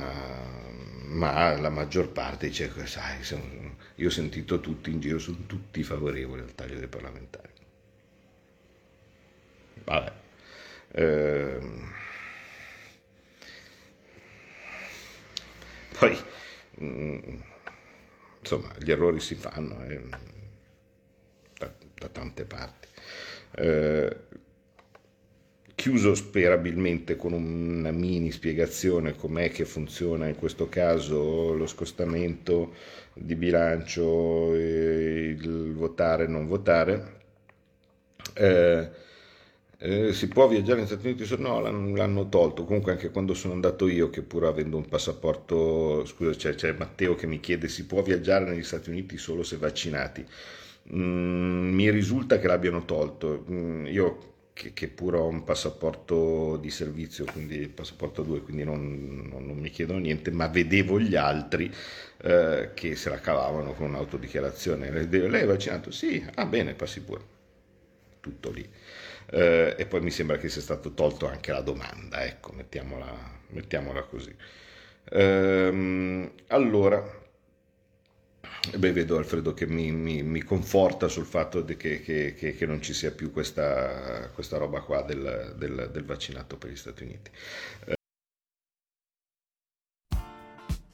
ma 1.08 1.58
la 1.58 1.68
maggior 1.70 2.08
parte 2.10 2.48
dice, 2.48 2.70
sai, 2.86 3.18
io 3.96 4.06
ho 4.08 4.10
sentito 4.10 4.60
tutti 4.60 4.90
in 4.90 5.00
giro, 5.00 5.18
sono 5.18 5.38
tutti 5.46 5.82
favorevoli 5.82 6.40
al 6.42 6.54
taglio 6.54 6.78
dei 6.78 6.88
parlamentari. 6.88 7.48
Vabbè. 9.84 10.12
Ehm, 10.92 11.92
Poi, 16.00 16.16
mm, 16.82 17.18
insomma, 18.40 18.72
gli 18.78 18.90
errori 18.90 19.20
si 19.20 19.34
fanno 19.34 19.84
eh, 19.84 20.00
da, 21.58 21.70
da 21.94 22.08
tante 22.08 22.44
parti. 22.44 22.88
Eh, 23.56 24.16
chiuso 25.74 26.14
sperabilmente 26.14 27.16
con 27.16 27.34
una 27.34 27.90
mini 27.90 28.30
spiegazione 28.30 29.14
com'è 29.14 29.50
che 29.50 29.66
funziona 29.66 30.26
in 30.28 30.36
questo 30.36 30.70
caso 30.70 31.52
lo 31.52 31.66
scostamento 31.66 32.72
di 33.12 33.34
bilancio, 33.34 34.54
e 34.54 35.36
il 35.38 35.74
votare 35.74 36.24
e 36.24 36.28
non 36.28 36.46
votare. 36.46 37.18
Eh, 38.34 38.90
eh, 39.80 40.12
si 40.12 40.28
può 40.28 40.46
viaggiare 40.46 40.78
negli 40.80 40.86
Stati 40.88 41.06
Uniti? 41.08 41.36
No, 41.40 41.60
l'hanno, 41.60 41.96
l'hanno 41.96 42.28
tolto. 42.28 42.64
Comunque 42.64 42.92
anche 42.92 43.10
quando 43.10 43.34
sono 43.34 43.54
andato 43.54 43.88
io, 43.88 44.10
che 44.10 44.22
pur 44.22 44.44
avendo 44.44 44.76
un 44.76 44.86
passaporto, 44.88 46.04
scusa, 46.04 46.32
c'è, 46.32 46.54
c'è 46.54 46.72
Matteo 46.72 47.14
che 47.14 47.26
mi 47.26 47.40
chiede 47.40 47.68
si 47.68 47.86
può 47.86 48.02
viaggiare 48.02 48.44
negli 48.44 48.62
Stati 48.62 48.90
Uniti 48.90 49.16
solo 49.18 49.42
se 49.42 49.56
vaccinati. 49.56 50.24
Mm, 50.94 51.72
mi 51.74 51.90
risulta 51.90 52.38
che 52.38 52.46
l'abbiano 52.46 52.84
tolto. 52.84 53.44
Mm, 53.50 53.86
io 53.86 54.28
che, 54.52 54.72
che 54.74 54.88
pur 54.88 55.14
ho 55.14 55.26
un 55.26 55.44
passaporto 55.44 56.56
di 56.60 56.70
servizio, 56.70 57.24
quindi 57.32 57.68
passaporto 57.68 58.22
2, 58.22 58.42
quindi 58.42 58.64
non, 58.64 59.28
non- 59.30 59.46
non 59.46 59.56
mi 59.58 59.70
chiedono 59.70 59.98
niente, 59.98 60.30
ma 60.30 60.48
vedevo 60.48 60.98
gli 61.00 61.16
altri 61.16 61.72
eh, 62.22 62.70
che 62.74 62.96
se 62.96 63.08
la 63.10 63.18
cavavano 63.20 63.72
con 63.74 63.86
un'autodichiarazione. 63.88 64.90
Lei 65.08 65.42
è 65.42 65.46
vaccinato? 65.46 65.90
Sì, 65.90 66.22
ah 66.34 66.44
bene, 66.46 66.74
passi 66.74 67.00
pure 67.02 67.38
tutto 68.20 68.50
lì. 68.50 68.68
Eh, 69.32 69.76
e 69.78 69.86
poi 69.86 70.00
mi 70.00 70.10
sembra 70.10 70.38
che 70.38 70.48
sia 70.48 70.60
stato 70.60 70.92
tolto 70.94 71.28
anche 71.28 71.52
la 71.52 71.60
domanda, 71.60 72.24
ecco, 72.24 72.52
mettiamola, 72.52 73.12
mettiamola 73.50 74.02
così. 74.04 74.34
Ehm, 75.12 76.30
allora, 76.48 77.02
beh, 78.78 78.92
vedo 78.92 79.16
Alfredo 79.16 79.52
che 79.54 79.66
mi, 79.66 79.90
mi- 79.92 80.22
mi 80.22 80.42
conforta 80.42 81.08
sul 81.08 81.24
fatto 81.26 81.64
che, 81.64 81.76
che- 81.76 82.34
che- 82.34 82.54
che 82.54 82.66
non 82.66 82.80
ci 82.82 82.92
sia 82.94 83.10
più 83.12 83.32
questa, 83.32 84.30
questa 84.34 84.56
roba 84.58 84.80
qua 84.80 85.02
del, 85.02 85.54
del- 85.56 85.88
del 85.92 86.04
vaccinato 86.04 86.56
per 86.56 86.70
gli 86.70 86.76
Stati 86.76 87.02
Uniti. 87.04 87.30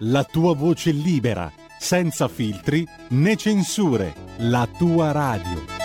la 0.00 0.24
tua 0.24 0.54
voce 0.54 0.90
libera, 0.90 1.52
senza 1.78 2.28
filtri 2.28 2.86
né 3.10 3.36
censure, 3.36 4.14
la 4.38 4.68
tua 4.78 5.12
radio. 5.12 5.76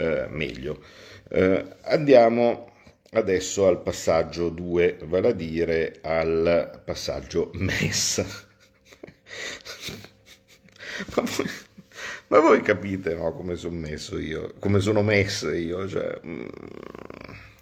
eh, 0.00 0.26
meglio. 0.30 0.82
Eh, 1.28 1.64
andiamo 1.82 2.72
adesso 3.12 3.66
al 3.66 3.82
passaggio 3.82 4.48
2, 4.48 4.98
vale 5.04 5.28
a 5.28 5.32
dire 5.32 5.98
al 6.02 6.82
passaggio 6.84 7.50
MES. 7.54 8.18
ma, 11.14 11.22
voi, 11.22 11.50
ma 12.28 12.40
voi 12.40 12.62
capite 12.62 13.14
no, 13.14 13.32
come 13.34 13.56
sono 13.56 13.76
messo 13.76 14.18
io, 14.18 14.54
come 14.58 14.80
sono 14.80 15.02
messo 15.02 15.50
io, 15.52 15.86
cioè, 15.88 16.18
mm, 16.24 16.46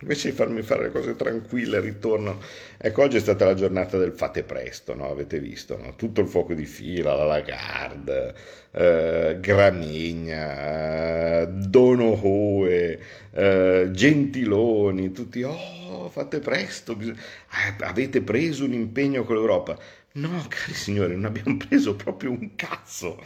invece 0.00 0.30
di 0.30 0.36
farmi 0.36 0.62
fare 0.62 0.84
le 0.84 0.90
cose 0.92 1.16
tranquille, 1.16 1.80
ritorno. 1.80 2.40
Ecco, 2.76 3.02
oggi 3.02 3.16
è 3.16 3.20
stata 3.20 3.44
la 3.44 3.54
giornata 3.54 3.98
del 3.98 4.12
fate 4.12 4.42
presto, 4.44 4.94
no? 4.94 5.10
Avete 5.10 5.40
visto, 5.40 5.76
no? 5.76 5.94
Tutto 5.96 6.20
il 6.20 6.28
fuoco 6.28 6.54
di 6.54 6.66
fila, 6.66 7.14
la 7.14 7.24
Lagarde, 7.24 8.34
eh, 8.72 9.36
Gramegna, 9.40 11.40
eh, 11.42 11.46
Donohoe, 11.48 13.00
eh, 13.32 13.88
Gentiloni, 13.90 15.10
tutti, 15.12 15.42
oh, 15.42 16.08
fate 16.10 16.38
presto, 16.40 16.94
bis- 16.94 17.08
eh, 17.08 17.84
avete 17.84 18.22
preso 18.22 18.64
un 18.64 18.72
impegno 18.72 19.24
con 19.24 19.36
l'Europa. 19.36 19.76
No, 20.12 20.44
cari 20.48 20.74
signori, 20.74 21.14
non 21.14 21.26
abbiamo 21.26 21.56
preso 21.68 21.94
proprio 21.96 22.30
un 22.30 22.54
cazzo. 22.56 23.20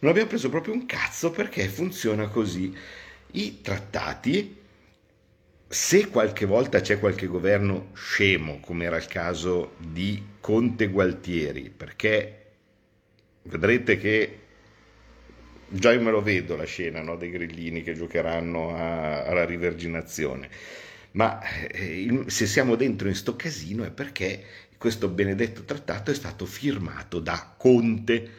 Non 0.00 0.10
abbiamo 0.10 0.28
preso 0.28 0.48
proprio 0.48 0.74
un 0.74 0.86
cazzo 0.86 1.30
perché 1.30 1.66
funziona 1.68 2.28
così. 2.28 2.74
I 3.32 3.60
trattati 3.60 4.57
se 5.68 6.08
qualche 6.08 6.46
volta 6.46 6.80
c'è 6.80 6.98
qualche 6.98 7.26
governo 7.26 7.90
scemo, 7.94 8.60
come 8.60 8.84
era 8.86 8.96
il 8.96 9.06
caso 9.06 9.74
di 9.78 10.22
Conte 10.40 10.88
Gualtieri, 10.88 11.70
perché 11.70 12.34
vedrete 13.42 13.96
che 13.98 14.38
Già 15.70 15.92
io 15.92 16.00
me 16.00 16.10
lo 16.10 16.22
vedo 16.22 16.56
la 16.56 16.64
scena 16.64 17.02
no, 17.02 17.16
dei 17.16 17.30
grillini 17.30 17.82
che 17.82 17.92
giocheranno 17.94 18.74
a- 18.74 19.24
alla 19.24 19.44
riverginazione. 19.44 20.48
Ma 21.12 21.40
eh, 21.68 22.24
se 22.28 22.46
siamo 22.46 22.74
dentro 22.74 23.08
in 23.08 23.14
sto 23.14 23.36
casino 23.36 23.84
è 23.84 23.90
perché 23.90 24.44
questo 24.78 25.08
benedetto 25.08 25.64
trattato 25.64 26.10
è 26.10 26.14
stato 26.14 26.46
firmato 26.46 27.18
da 27.20 27.54
Conte, 27.58 28.30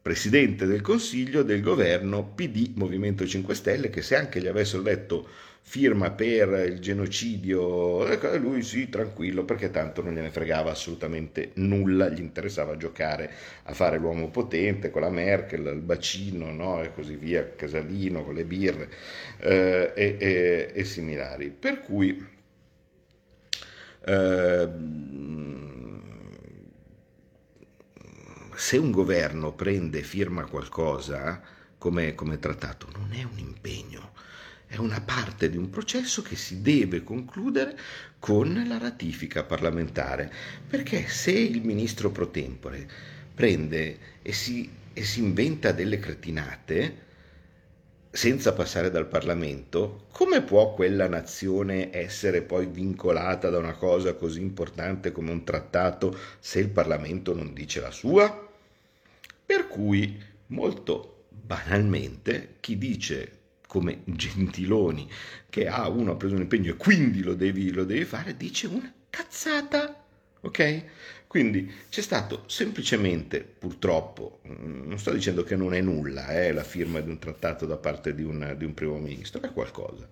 presidente 0.00 0.66
del 0.66 0.80
Consiglio 0.80 1.42
del 1.42 1.60
governo 1.60 2.24
PD 2.24 2.72
Movimento 2.76 3.26
5 3.26 3.54
Stelle, 3.54 3.90
che 3.90 4.02
se 4.02 4.14
anche 4.14 4.40
gli 4.40 4.46
avessero 4.46 4.82
detto 4.82 5.28
firma 5.68 6.10
per 6.12 6.48
il 6.66 6.78
genocidio, 6.80 8.06
lui 8.38 8.62
sì, 8.62 8.88
tranquillo, 8.88 9.44
perché 9.44 9.70
tanto 9.70 10.02
non 10.02 10.14
gliene 10.14 10.30
fregava 10.30 10.70
assolutamente 10.70 11.50
nulla, 11.54 12.08
gli 12.08 12.20
interessava 12.20 12.76
giocare 12.78 13.30
a 13.64 13.74
fare 13.74 13.98
l'uomo 13.98 14.28
potente 14.30 14.90
con 14.90 15.02
la 15.02 15.10
Merkel, 15.10 15.66
il 15.66 15.80
bacino, 15.80 16.50
no? 16.52 16.82
e 16.82 16.92
così 16.94 17.16
via, 17.16 17.52
Casalino 17.54 18.24
con 18.24 18.34
le 18.34 18.44
birre 18.44 18.88
eh, 19.40 19.92
e, 19.94 20.16
e- 20.18 20.70
e 20.74 20.84
similari. 20.84 21.50
Per 21.50 21.80
cui 21.82 22.26
ehm, 24.06 26.00
se 28.56 28.76
un 28.76 28.90
governo 28.90 29.52
prende 29.52 30.02
firma 30.02 30.44
qualcosa 30.46 31.40
come, 31.78 32.14
come 32.14 32.38
trattato, 32.38 32.88
non 32.96 33.12
è 33.12 33.22
un 33.22 33.38
impegno, 33.38 34.12
è 34.68 34.76
una 34.76 35.00
parte 35.00 35.48
di 35.48 35.56
un 35.56 35.70
processo 35.70 36.20
che 36.20 36.36
si 36.36 36.60
deve 36.60 37.02
concludere 37.02 37.76
con 38.18 38.64
la 38.68 38.76
ratifica 38.76 39.42
parlamentare, 39.42 40.30
perché 40.68 41.08
se 41.08 41.30
il 41.32 41.62
ministro 41.62 42.10
pro 42.10 42.28
tempore 42.30 42.86
prende 43.34 43.98
e 44.20 44.32
si, 44.32 44.70
e 44.92 45.02
si 45.04 45.20
inventa 45.20 45.72
delle 45.72 45.98
cretinate, 45.98 47.06
senza 48.10 48.52
passare 48.52 48.90
dal 48.90 49.06
Parlamento, 49.06 50.06
come 50.12 50.42
può 50.42 50.74
quella 50.74 51.08
nazione 51.08 51.90
essere 51.90 52.42
poi 52.42 52.66
vincolata 52.66 53.48
da 53.48 53.58
una 53.58 53.74
cosa 53.74 54.14
così 54.14 54.40
importante 54.40 55.12
come 55.12 55.30
un 55.30 55.44
trattato 55.44 56.16
se 56.40 56.58
il 56.58 56.68
Parlamento 56.68 57.34
non 57.34 57.54
dice 57.54 57.80
la 57.80 57.90
sua? 57.90 58.48
Per 59.46 59.66
cui, 59.66 60.20
molto 60.48 61.24
banalmente, 61.30 62.56
chi 62.60 62.76
dice 62.76 63.37
come 63.68 64.00
Gentiloni 64.06 65.08
che 65.48 65.68
ah, 65.68 65.88
uno 65.88 66.12
ha 66.12 66.16
preso 66.16 66.34
un 66.34 66.40
impegno 66.40 66.72
e 66.72 66.76
quindi 66.76 67.22
lo 67.22 67.34
devi, 67.34 67.70
lo 67.70 67.84
devi 67.84 68.04
fare, 68.04 68.36
dice 68.36 68.66
una 68.66 68.92
cazzata. 69.10 70.04
Ok? 70.40 70.84
Quindi 71.26 71.70
c'è 71.90 72.00
stato 72.00 72.44
semplicemente, 72.46 73.40
purtroppo, 73.40 74.40
mm, 74.48 74.88
non 74.88 74.98
sto 74.98 75.12
dicendo 75.12 75.44
che 75.44 75.56
non 75.56 75.74
è 75.74 75.80
nulla, 75.82 76.28
eh, 76.28 76.52
la 76.52 76.64
firma 76.64 77.00
di 77.00 77.10
un 77.10 77.18
trattato 77.18 77.66
da 77.66 77.76
parte 77.76 78.14
di 78.14 78.22
un, 78.22 78.54
di 78.56 78.64
un 78.64 78.72
primo 78.72 78.96
ministro, 78.98 79.42
è 79.42 79.52
qualcosa, 79.52 80.08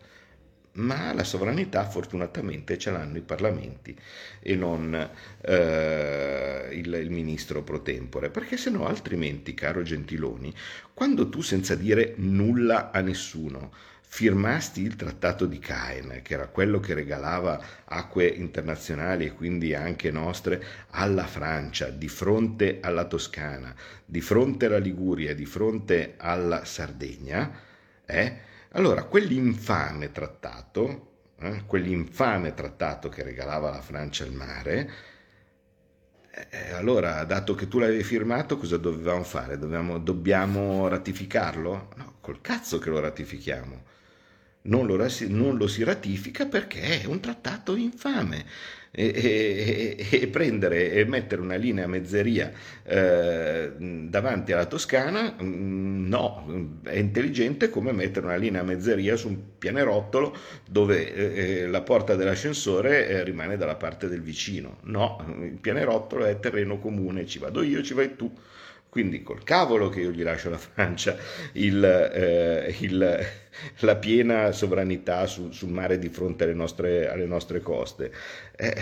ma 0.76 1.12
la 1.12 1.24
sovranità 1.24 1.84
fortunatamente 1.84 2.78
ce 2.78 2.90
l'hanno 2.90 3.18
i 3.18 3.22
parlamenti 3.22 3.96
e 4.40 4.54
non 4.54 4.94
eh, 5.40 6.68
il, 6.72 6.92
il 6.94 7.10
ministro 7.10 7.62
pro 7.62 7.82
tempore, 7.82 8.30
perché 8.30 8.56
se 8.56 8.70
no 8.70 8.86
altrimenti, 8.86 9.54
caro 9.54 9.82
Gentiloni, 9.82 10.52
quando 10.94 11.28
tu 11.28 11.40
senza 11.40 11.74
dire 11.74 12.14
nulla 12.16 12.90
a 12.90 13.00
nessuno 13.00 13.72
firmasti 14.08 14.80
il 14.82 14.96
trattato 14.96 15.46
di 15.46 15.58
Caen, 15.58 16.20
che 16.22 16.34
era 16.34 16.46
quello 16.46 16.80
che 16.80 16.94
regalava 16.94 17.60
acque 17.84 18.26
internazionali 18.26 19.26
e 19.26 19.32
quindi 19.32 19.74
anche 19.74 20.10
nostre 20.10 20.62
alla 20.90 21.26
Francia, 21.26 21.90
di 21.90 22.08
fronte 22.08 22.78
alla 22.80 23.04
Toscana, 23.04 23.74
di 24.04 24.20
fronte 24.20 24.66
alla 24.66 24.78
Liguria, 24.78 25.34
di 25.34 25.44
fronte 25.44 26.14
alla 26.16 26.64
Sardegna, 26.64 27.60
eh? 28.06 28.54
Allora 28.72 29.04
quell'infame 29.04 30.12
trattato, 30.12 31.12
eh, 31.40 31.64
quell'infame 31.66 32.54
trattato 32.54 33.08
che 33.08 33.22
regalava 33.22 33.68
alla 33.70 33.82
Francia 33.82 34.24
il 34.24 34.32
mare, 34.32 34.90
eh, 36.50 36.72
allora, 36.72 37.24
dato 37.24 37.54
che 37.54 37.66
tu 37.68 37.78
l'avevi 37.78 38.02
firmato, 38.02 38.58
cosa 38.58 38.76
dovevamo 38.76 39.22
fare? 39.24 39.58
Dovevamo- 39.58 39.98
dobbiamo 39.98 40.86
ratificarlo? 40.88 41.88
No, 41.96 42.16
col 42.20 42.40
cazzo 42.42 42.78
che 42.78 42.90
lo 42.90 43.00
ratifichiamo. 43.00 43.84
Non 44.62 44.86
lo, 44.86 44.96
non 45.28 45.56
lo 45.56 45.66
si 45.68 45.84
ratifica 45.84 46.46
perché 46.46 47.02
è 47.02 47.06
un 47.06 47.20
trattato 47.20 47.76
infame. 47.76 48.44
E, 48.98 49.12
e- 50.00 50.06
e- 50.22 50.26
prendere 50.28 50.90
e 50.92 51.04
mettere 51.04 51.42
una 51.42 51.56
linea 51.56 51.86
mezzeria 51.86 52.50
eh, 52.82 53.70
davanti 53.78 54.52
alla 54.52 54.64
Toscana, 54.64 55.36
mm, 55.42 56.08
no, 56.08 56.80
è 56.82 56.96
intelligente 56.96 57.68
come 57.68 57.92
mettere 57.92 58.24
una 58.24 58.36
linea 58.36 58.62
mezzeria 58.62 59.16
su 59.16 59.28
un 59.28 59.38
pianerottolo 59.58 60.34
dove 60.66 61.12
eh, 61.14 61.60
eh, 61.62 61.66
la 61.66 61.82
porta 61.82 62.14
dell'ascensore 62.14 63.06
eh, 63.08 63.22
rimane 63.24 63.56
dalla 63.58 63.74
parte 63.76 64.08
del 64.08 64.22
vicino. 64.22 64.78
No, 64.84 65.22
il 65.42 65.58
pianerottolo 65.60 66.24
è 66.24 66.38
terreno 66.40 66.78
comune, 66.78 67.26
ci 67.26 67.38
vado 67.38 67.62
io, 67.62 67.82
ci 67.82 67.92
vai 67.94 68.16
tu. 68.16 68.32
Quindi 68.96 69.22
col 69.22 69.42
cavolo 69.44 69.90
che 69.90 70.00
io 70.00 70.10
gli 70.10 70.22
lascio 70.22 70.48
alla 70.48 70.56
Francia 70.56 71.18
il, 71.52 71.84
eh, 71.84 72.74
il- 72.80 73.26
la 73.80 73.96
piena 73.96 74.52
sovranità 74.52 75.26
sul, 75.26 75.50
mare 75.68 75.98
di 75.98 76.08
fronte 76.08 76.44
alle 76.44 76.54
nostre, 76.54 77.06
alle 77.10 77.26
nostre 77.26 77.60
coste. 77.60 78.10
Eh, 78.56 78.72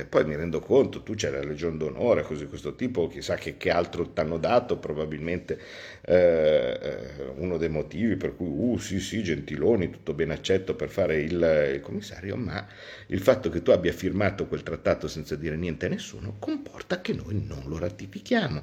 eh, 0.00 0.06
poi 0.08 0.24
mi 0.24 0.34
rendo 0.34 0.60
conto, 0.60 1.02
tu 1.02 1.14
c'è 1.14 1.28
la 1.30 1.42
Legion 1.42 1.76
d'Onore, 1.76 2.22
così 2.22 2.44
di 2.44 2.48
questo 2.48 2.74
tipo, 2.74 3.06
chissà 3.08 3.34
che, 3.34 3.58
che 3.58 3.70
altro 3.70 4.08
ti 4.10 4.20
hanno 4.20 4.38
dato, 4.38 4.78
probabilmente 4.78 5.58
eh, 6.06 6.78
eh, 6.82 7.24
uno 7.36 7.58
dei 7.58 7.68
motivi 7.68 8.16
per 8.16 8.34
cui, 8.36 8.46
uh 8.48 8.78
sì 8.78 8.98
sì, 8.98 9.22
Gentiloni, 9.22 9.90
tutto 9.90 10.14
ben 10.14 10.30
accetto 10.30 10.74
per 10.74 10.88
fare 10.88 11.20
il, 11.20 11.70
il 11.74 11.80
commissario, 11.82 12.36
ma 12.36 12.66
il 13.08 13.20
fatto 13.20 13.50
che 13.50 13.62
tu 13.62 13.70
abbia 13.72 13.92
firmato 13.92 14.46
quel 14.46 14.62
trattato 14.62 15.06
senza 15.08 15.36
dire 15.36 15.56
niente 15.56 15.86
a 15.86 15.88
nessuno 15.90 16.36
comporta 16.38 17.00
che 17.02 17.12
noi 17.12 17.44
non 17.46 17.62
lo 17.66 17.78
ratifichiamo 17.78 18.62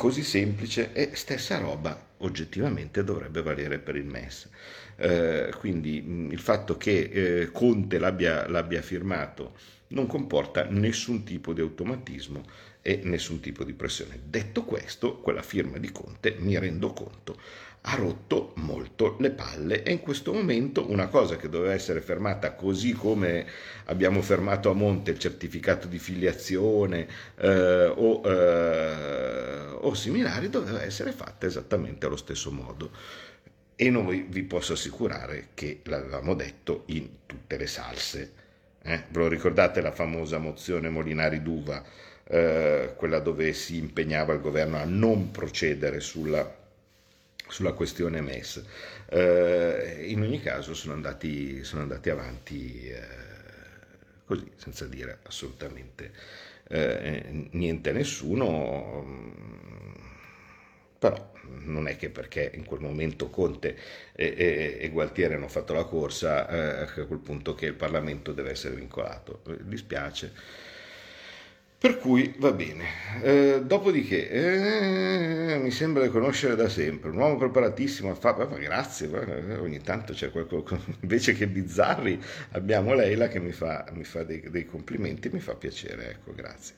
così 0.00 0.22
semplice 0.22 0.94
e 0.94 1.10
stessa 1.12 1.58
roba 1.58 2.12
oggettivamente 2.20 3.04
dovrebbe 3.04 3.42
valere 3.42 3.78
per 3.78 3.96
il 3.96 4.06
MES. 4.06 4.48
Eh, 4.96 5.52
quindi 5.58 6.26
il 6.30 6.38
fatto 6.38 6.78
che 6.78 7.10
eh, 7.12 7.50
Conte 7.50 7.98
l'abbia, 7.98 8.48
l'abbia 8.48 8.80
firmato 8.80 9.52
non 9.88 10.06
comporta 10.06 10.64
nessun 10.64 11.22
tipo 11.22 11.52
di 11.52 11.60
automatismo 11.60 12.46
e 12.80 13.02
nessun 13.04 13.40
tipo 13.40 13.62
di 13.62 13.74
pressione. 13.74 14.18
Detto 14.24 14.64
questo, 14.64 15.18
quella 15.18 15.42
firma 15.42 15.76
di 15.76 15.92
Conte, 15.92 16.34
mi 16.38 16.58
rendo 16.58 16.94
conto, 16.94 17.38
ha 17.82 17.94
rotto 17.94 18.52
molto 18.56 19.16
le 19.20 19.30
palle 19.30 19.82
e 19.82 19.92
in 19.92 20.00
questo 20.00 20.32
momento 20.34 20.90
una 20.90 21.08
cosa 21.08 21.36
che 21.36 21.48
doveva 21.48 21.72
essere 21.72 22.02
fermata 22.02 22.52
così 22.52 22.92
come 22.92 23.46
abbiamo 23.86 24.20
fermato 24.20 24.68
a 24.70 24.74
monte 24.74 25.12
il 25.12 25.18
certificato 25.18 25.86
di 25.88 25.98
filiazione 25.98 27.08
eh, 27.36 27.86
o, 27.86 28.20
eh, 28.24 29.66
o 29.80 29.94
similari 29.94 30.50
doveva 30.50 30.82
essere 30.82 31.12
fatta 31.12 31.46
esattamente 31.46 32.04
allo 32.06 32.16
stesso 32.16 32.50
modo. 32.50 32.90
E 33.76 33.88
noi 33.88 34.26
vi 34.28 34.42
posso 34.42 34.74
assicurare 34.74 35.48
che 35.54 35.80
l'avevamo 35.84 36.34
detto 36.34 36.82
in 36.86 37.08
tutte 37.24 37.56
le 37.56 37.66
salse. 37.66 38.32
eh? 38.82 39.04
Ve 39.08 39.18
lo 39.20 39.28
ricordate 39.28 39.80
la 39.80 39.90
famosa 39.92 40.36
mozione 40.36 40.90
Molinari 40.90 41.42
d'Uva, 41.42 41.82
eh, 42.24 42.92
quella 42.94 43.20
dove 43.20 43.54
si 43.54 43.78
impegnava 43.78 44.34
il 44.34 44.40
governo 44.42 44.76
a 44.76 44.84
non 44.84 45.30
procedere 45.30 46.00
sulla 46.00 46.59
sulla 47.50 47.72
questione 47.72 48.20
MES. 48.20 48.62
Eh, 49.08 50.04
in 50.08 50.22
ogni 50.22 50.40
caso 50.40 50.74
sono 50.74 50.92
andati, 50.94 51.62
sono 51.64 51.82
andati 51.82 52.10
avanti 52.10 52.88
eh, 52.88 53.02
così, 54.24 54.50
senza 54.56 54.86
dire 54.86 55.18
assolutamente 55.24 56.12
eh, 56.68 57.48
niente 57.52 57.90
a 57.90 57.92
nessuno, 57.92 59.02
mm, 59.04 59.94
però 60.98 61.32
non 61.64 61.88
è 61.88 61.96
che 61.96 62.10
perché 62.10 62.50
in 62.54 62.64
quel 62.64 62.80
momento 62.80 63.28
Conte 63.30 63.76
e, 64.12 64.34
e- 64.36 64.78
e 64.80 64.88
Gualtieri 64.90 65.34
hanno 65.34 65.48
fatto 65.48 65.72
la 65.72 65.84
corsa, 65.84 66.48
eh, 66.48 66.82
a 67.02 67.06
quel 67.06 67.18
punto 67.18 67.54
che 67.54 67.66
il 67.66 67.74
Parlamento 67.74 68.32
deve 68.32 68.50
essere 68.50 68.74
vincolato. 68.76 69.42
Eh, 69.48 69.56
dispiace. 69.62 70.32
Per 71.80 71.96
cui 71.96 72.34
va 72.36 72.52
bene. 72.52 72.84
Eh, 73.22 73.62
dopodiché, 73.64 74.28
eh, 74.28 75.58
mi 75.62 75.70
sembra 75.70 76.02
di 76.02 76.10
conoscere 76.10 76.54
da 76.54 76.68
sempre 76.68 77.08
un 77.08 77.16
uomo 77.16 77.38
preparatissimo 77.38 78.10
a 78.10 78.14
fare. 78.14 78.46
Grazie, 78.58 79.08
ogni 79.58 79.80
tanto 79.80 80.12
c'è 80.12 80.30
qualcosa. 80.30 80.78
Invece 81.00 81.32
che 81.32 81.46
bizzarri, 81.46 82.20
abbiamo 82.50 82.92
Leila 82.92 83.28
che 83.28 83.40
mi 83.40 83.52
fa, 83.52 83.86
mi 83.94 84.04
fa 84.04 84.24
dei, 84.24 84.42
dei 84.50 84.66
complimenti, 84.66 85.30
mi 85.30 85.40
fa 85.40 85.54
piacere, 85.54 86.10
ecco, 86.10 86.34
grazie. 86.34 86.74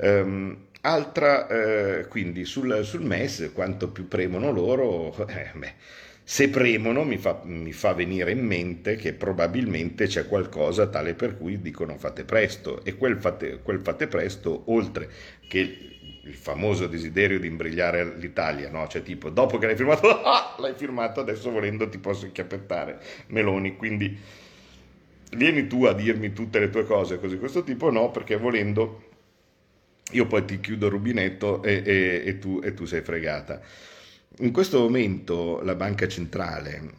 Ehm, 0.00 0.66
altra, 0.80 1.46
eh, 1.46 2.06
quindi 2.08 2.44
sul, 2.44 2.84
sul 2.84 3.02
MES, 3.02 3.52
quanto 3.54 3.90
più 3.90 4.08
premono 4.08 4.50
loro, 4.50 5.14
eh, 5.28 5.50
beh, 5.54 5.74
se 6.32 6.48
premono 6.48 7.02
mi 7.02 7.18
fa, 7.18 7.40
mi 7.44 7.72
fa 7.72 7.92
venire 7.92 8.30
in 8.30 8.46
mente 8.46 8.94
che 8.94 9.14
probabilmente 9.14 10.06
c'è 10.06 10.28
qualcosa 10.28 10.86
tale 10.86 11.14
per 11.14 11.36
cui 11.36 11.60
dicono 11.60 11.98
fate 11.98 12.24
presto 12.24 12.84
e 12.84 12.94
quel 12.96 13.16
fate, 13.18 13.60
quel 13.62 13.80
fate 13.80 14.06
presto, 14.06 14.62
oltre 14.66 15.10
che 15.48 15.88
il 16.22 16.34
famoso 16.34 16.86
desiderio 16.86 17.40
di 17.40 17.48
imbrigliare 17.48 18.14
l'Italia, 18.16 18.70
no? 18.70 18.86
Cioè 18.86 19.02
tipo, 19.02 19.28
dopo 19.28 19.58
che 19.58 19.66
l'hai 19.66 19.74
firmato, 19.76 20.06
ah, 20.22 20.54
l'hai 20.60 20.74
firmato, 20.76 21.18
adesso 21.18 21.50
volendo 21.50 21.88
ti 21.88 21.98
posso 21.98 22.26
inchiappettare, 22.26 23.00
Meloni, 23.28 23.74
quindi 23.76 24.16
vieni 25.36 25.66
tu 25.66 25.84
a 25.84 25.92
dirmi 25.92 26.32
tutte 26.32 26.58
le 26.58 26.70
tue 26.70 26.84
cose 26.84 27.18
così 27.18 27.38
questo 27.38 27.62
tipo, 27.62 27.90
no, 27.90 28.10
perché 28.10 28.36
volendo 28.36 29.02
io 30.12 30.26
poi 30.26 30.44
ti 30.44 30.60
chiudo 30.60 30.86
il 30.86 30.92
rubinetto 30.92 31.62
e, 31.62 31.82
e- 31.84 32.22
e 32.26 32.38
tu, 32.38 32.60
e 32.62 32.74
tu 32.74 32.84
sei 32.84 33.00
fregata. 33.02 33.60
In 34.38 34.52
questo 34.52 34.78
momento 34.80 35.60
la 35.62 35.74
banca 35.74 36.08
centrale 36.08 36.98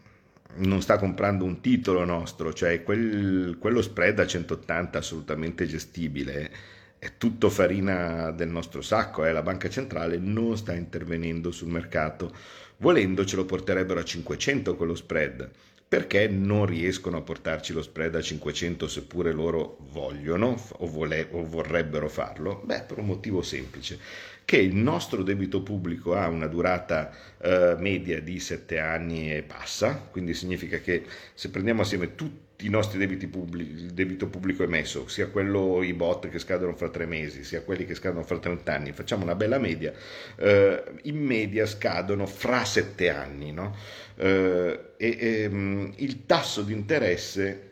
non 0.57 0.81
sta 0.81 0.97
comprando 0.97 1.43
un 1.43 1.59
titolo 1.61 2.03
nostro, 2.05 2.53
cioè 2.53 2.83
quel- 2.83 3.57
quello 3.59 3.81
spread 3.81 4.19
a 4.19 4.27
180 4.27 4.99
assolutamente 4.99 5.65
gestibile 5.65 6.51
è 6.99 7.17
tutto 7.17 7.49
farina 7.49 8.31
del 8.31 8.49
nostro 8.49 8.81
sacco, 8.81 9.25
eh. 9.25 9.31
la 9.31 9.41
banca 9.41 9.69
centrale 9.69 10.17
non 10.17 10.55
sta 10.57 10.73
intervenendo 10.73 11.51
sul 11.51 11.69
mercato, 11.69 12.31
volendo 12.77 13.25
ce 13.25 13.35
lo 13.37 13.45
porterebbero 13.45 13.99
a 13.99 14.03
500 14.03 14.75
quello 14.75 14.95
spread. 14.95 15.49
Perché 15.87 16.27
non 16.29 16.65
riescono 16.65 17.17
a 17.17 17.21
portarci 17.21 17.73
lo 17.73 17.81
spread 17.81 18.15
a 18.15 18.21
500 18.21 18.87
seppure 18.87 19.33
loro 19.33 19.77
vogliono 19.91 20.55
o, 20.77 20.87
vole- 20.87 21.27
o 21.31 21.43
vorrebbero 21.45 22.07
farlo? 22.07 22.61
Beh, 22.63 22.83
per 22.83 22.99
un 22.99 23.07
motivo 23.07 23.41
semplice, 23.41 23.99
che 24.45 24.57
il 24.57 24.75
nostro 24.75 25.23
debito 25.23 25.61
pubblico 25.61 26.13
ha 26.13 26.27
una 26.27 26.47
durata 26.47 27.11
eh, 27.41 27.75
media 27.77 28.19
di 28.21 28.39
7 28.39 28.79
anni 28.79 29.33
e 29.33 29.43
passa, 29.43 29.95
quindi 30.11 30.33
significa 30.33 30.79
che 30.79 31.05
se 31.33 31.49
prendiamo 31.49 31.81
assieme 31.81 32.15
tutti 32.15 32.65
i 32.65 32.69
nostri 32.69 32.99
debiti 32.99 33.27
pubblici, 33.27 33.71
il 33.71 33.91
debito 33.91 34.27
pubblico 34.27 34.63
emesso, 34.63 35.07
sia 35.07 35.27
quello 35.27 35.81
i 35.83 35.93
bot 35.93 36.29
che 36.29 36.37
scadono 36.39 36.75
fra 36.75 36.89
3 36.89 37.05
mesi, 37.05 37.43
sia 37.43 37.61
quelli 37.61 37.85
che 37.85 37.95
scadono 37.95 38.23
fra 38.23 38.37
30 38.39 38.73
anni, 38.73 38.91
facciamo 38.91 39.23
una 39.23 39.35
bella 39.35 39.57
media, 39.57 39.93
eh, 40.35 40.83
in 41.03 41.17
media 41.17 41.65
scadono 41.65 42.25
fra 42.25 42.65
7 42.65 43.09
anni, 43.09 43.51
no? 43.51 43.75
Eh, 44.15 44.79
e 44.97 45.17
ehm, 45.19 45.93
il 45.97 46.25
tasso 46.25 46.61
di 46.61 46.73
interesse 46.73 47.69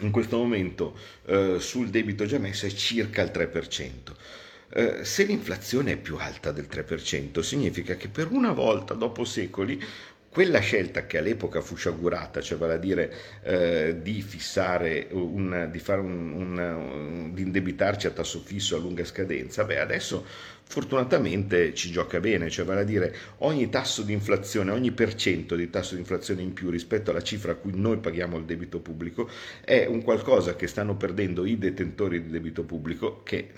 in 0.00 0.10
questo 0.10 0.36
momento 0.36 0.96
eh, 1.26 1.56
sul 1.58 1.88
debito 1.88 2.24
già 2.24 2.38
messo 2.38 2.66
è 2.66 2.70
circa 2.70 3.22
il 3.22 3.30
3%. 3.32 4.14
Eh, 4.70 5.04
se 5.04 5.24
l'inflazione 5.24 5.92
è 5.92 5.96
più 5.96 6.16
alta 6.16 6.52
del 6.52 6.66
3%, 6.68 7.40
significa 7.40 7.96
che 7.96 8.08
per 8.08 8.30
una 8.30 8.52
volta 8.52 8.94
dopo 8.94 9.24
secoli 9.24 9.82
quella 10.30 10.58
scelta 10.60 11.06
che 11.06 11.18
all'epoca 11.18 11.60
fu 11.62 11.74
sciagurata, 11.74 12.40
cioè 12.42 12.58
vale 12.58 12.74
a 12.74 12.76
dire 12.76 13.12
eh, 13.42 13.96
di 14.02 14.20
fissare, 14.22 15.08
un, 15.12 15.68
di, 15.72 15.82
un, 15.88 16.58
un- 16.58 17.30
di 17.34 17.42
indebitarci 17.42 18.06
a 18.06 18.10
tasso 18.10 18.40
fisso 18.40 18.76
a 18.76 18.78
lunga 18.78 19.04
scadenza, 19.04 19.64
beh 19.64 19.80
adesso 19.80 20.24
fortunatamente 20.64 21.72
ci 21.74 21.90
gioca 21.90 22.20
bene, 22.20 22.50
cioè 22.50 22.66
vale 22.66 22.80
a 22.82 22.84
dire 22.84 23.14
ogni 23.38 23.70
tasso 23.70 24.02
di 24.02 24.12
inflazione, 24.12 24.70
ogni 24.70 24.92
per 24.92 25.14
di 25.14 25.70
tasso 25.70 25.94
di 25.94 26.00
inflazione 26.00 26.42
in 26.42 26.52
più 26.52 26.68
rispetto 26.68 27.10
alla 27.10 27.22
cifra 27.22 27.52
a 27.52 27.54
cui 27.54 27.72
noi 27.74 27.96
paghiamo 27.96 28.36
il 28.36 28.44
debito 28.44 28.80
pubblico 28.80 29.28
è 29.64 29.86
un 29.86 30.02
qualcosa 30.02 30.54
che 30.56 30.66
stanno 30.66 30.94
perdendo 30.96 31.46
i 31.46 31.56
detentori 31.58 32.22
di 32.22 32.30
debito 32.30 32.64
pubblico 32.64 33.22
che 33.24 33.48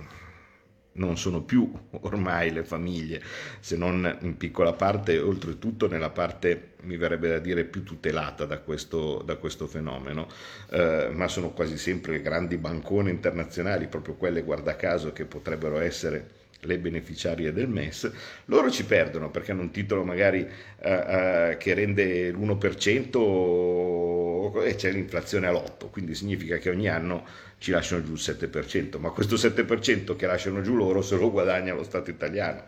non 0.92 1.16
sono 1.16 1.42
più 1.42 1.70
ormai 2.00 2.53
le 2.53 2.64
famiglie, 2.64 3.22
se 3.61 3.76
non 3.76 4.18
in 4.22 4.37
piccola 4.37 4.72
parte, 4.72 5.18
oltretutto 5.18 5.88
nella 5.88 6.11
parte, 6.11 6.72
mi 6.83 6.96
verrebbe 6.96 7.29
da 7.29 7.38
dire, 7.38 7.64
più 7.64 7.85
tutelata 7.85 8.44
da 8.44 8.59
questo, 8.59 9.22
da 9.24 9.37
questo 9.37 9.66
fenomeno, 9.66 10.29
eh, 10.70 11.11
ma 11.12 11.29
sono 11.29 11.50
quasi 11.50 11.79
sempre 11.79 12.20
grandi 12.22 12.57
bancone 12.57 13.11
internazionali, 13.11 13.87
proprio 13.87 14.14
quelle, 14.14 14.42
guarda 14.42 14.76
caso, 14.76 15.12
che 15.12 15.24
potrebbero 15.24 15.79
essere 15.79 16.38
le 16.64 16.79
beneficiarie 16.79 17.53
del 17.53 17.68
MES, 17.68 18.11
loro 18.46 18.70
ci 18.70 18.85
perdono 18.85 19.31
perché 19.31 19.53
hanno 19.53 19.62
un 19.62 19.70
titolo 19.70 20.05
magari 20.05 20.46
eh, 20.79 20.90
eh, 20.90 21.57
che 21.59 21.74
rende 21.74 22.31
l'1% 22.31 24.64
e 24.64 24.74
c'è 24.74 24.90
l'inflazione 24.92 25.46
all'8%, 25.46 25.90
quindi 25.90 26.14
significa 26.14 26.59
che 26.59 26.68
ogni 26.70 26.88
anno 26.88 27.24
ci 27.61 27.73
lasciano 27.73 28.03
giù 28.03 28.14
il 28.14 28.18
7%, 28.18 28.99
ma 28.99 29.11
questo 29.11 29.37
7% 29.37 30.16
che 30.16 30.27
lasciano 30.27 30.62
giù 30.62 30.75
loro 30.75 31.03
se 31.03 31.16
lo 31.16 31.31
guadagna 31.31 31.75
lo 31.75 31.85
Stato 31.85 32.09
italiano. 32.09 32.64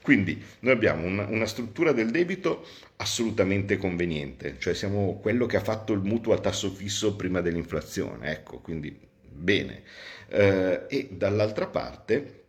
Quindi 0.00 0.40
noi 0.60 0.72
abbiamo 0.72 1.04
una, 1.04 1.26
una 1.26 1.46
struttura 1.46 1.90
del 1.90 2.12
debito 2.12 2.64
assolutamente 2.98 3.76
conveniente, 3.76 4.54
cioè 4.58 4.72
siamo 4.72 5.18
quello 5.20 5.46
che 5.46 5.56
ha 5.56 5.60
fatto 5.60 5.92
il 5.92 6.00
mutuo 6.00 6.32
a 6.32 6.38
tasso 6.38 6.70
fisso 6.70 7.16
prima 7.16 7.40
dell'inflazione, 7.40 8.30
ecco, 8.30 8.60
quindi 8.60 8.96
bene. 9.20 9.82
Eh, 10.28 10.84
e 10.88 11.08
dall'altra 11.10 11.66
parte 11.66 12.44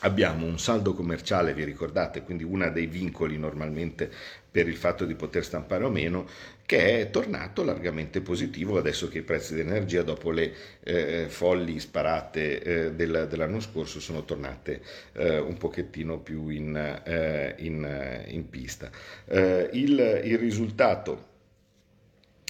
abbiamo 0.00 0.46
un 0.46 0.58
saldo 0.58 0.94
commerciale, 0.94 1.52
vi 1.52 1.64
ricordate, 1.64 2.22
quindi 2.22 2.42
uno 2.42 2.70
dei 2.70 2.86
vincoli 2.86 3.36
normalmente 3.36 4.10
per 4.50 4.66
il 4.66 4.76
fatto 4.76 5.04
di 5.04 5.14
poter 5.14 5.44
stampare 5.44 5.84
o 5.84 5.90
meno, 5.90 6.26
che 6.64 7.00
è 7.00 7.10
tornato 7.10 7.64
largamente 7.64 8.20
positivo 8.22 8.78
adesso 8.78 9.08
che 9.08 9.18
i 9.18 9.22
prezzi 9.22 9.54
dell'energia 9.54 10.02
dopo 10.02 10.30
le 10.30 10.52
eh, 10.84 11.26
folli 11.28 11.78
sparate 11.78 12.62
eh, 12.62 12.92
del- 12.92 13.26
dell'anno 13.28 13.60
scorso 13.60 14.00
sono 14.00 14.24
tornate 14.24 14.80
eh, 15.12 15.38
un 15.38 15.56
pochettino 15.58 16.18
più 16.20 16.48
in, 16.48 16.74
eh, 17.04 17.54
in, 17.58 17.84
eh, 17.84 18.24
in 18.28 18.48
pista. 18.48 18.90
Eh, 19.26 19.68
il, 19.72 20.20
il 20.24 20.38
risultato 20.38 21.30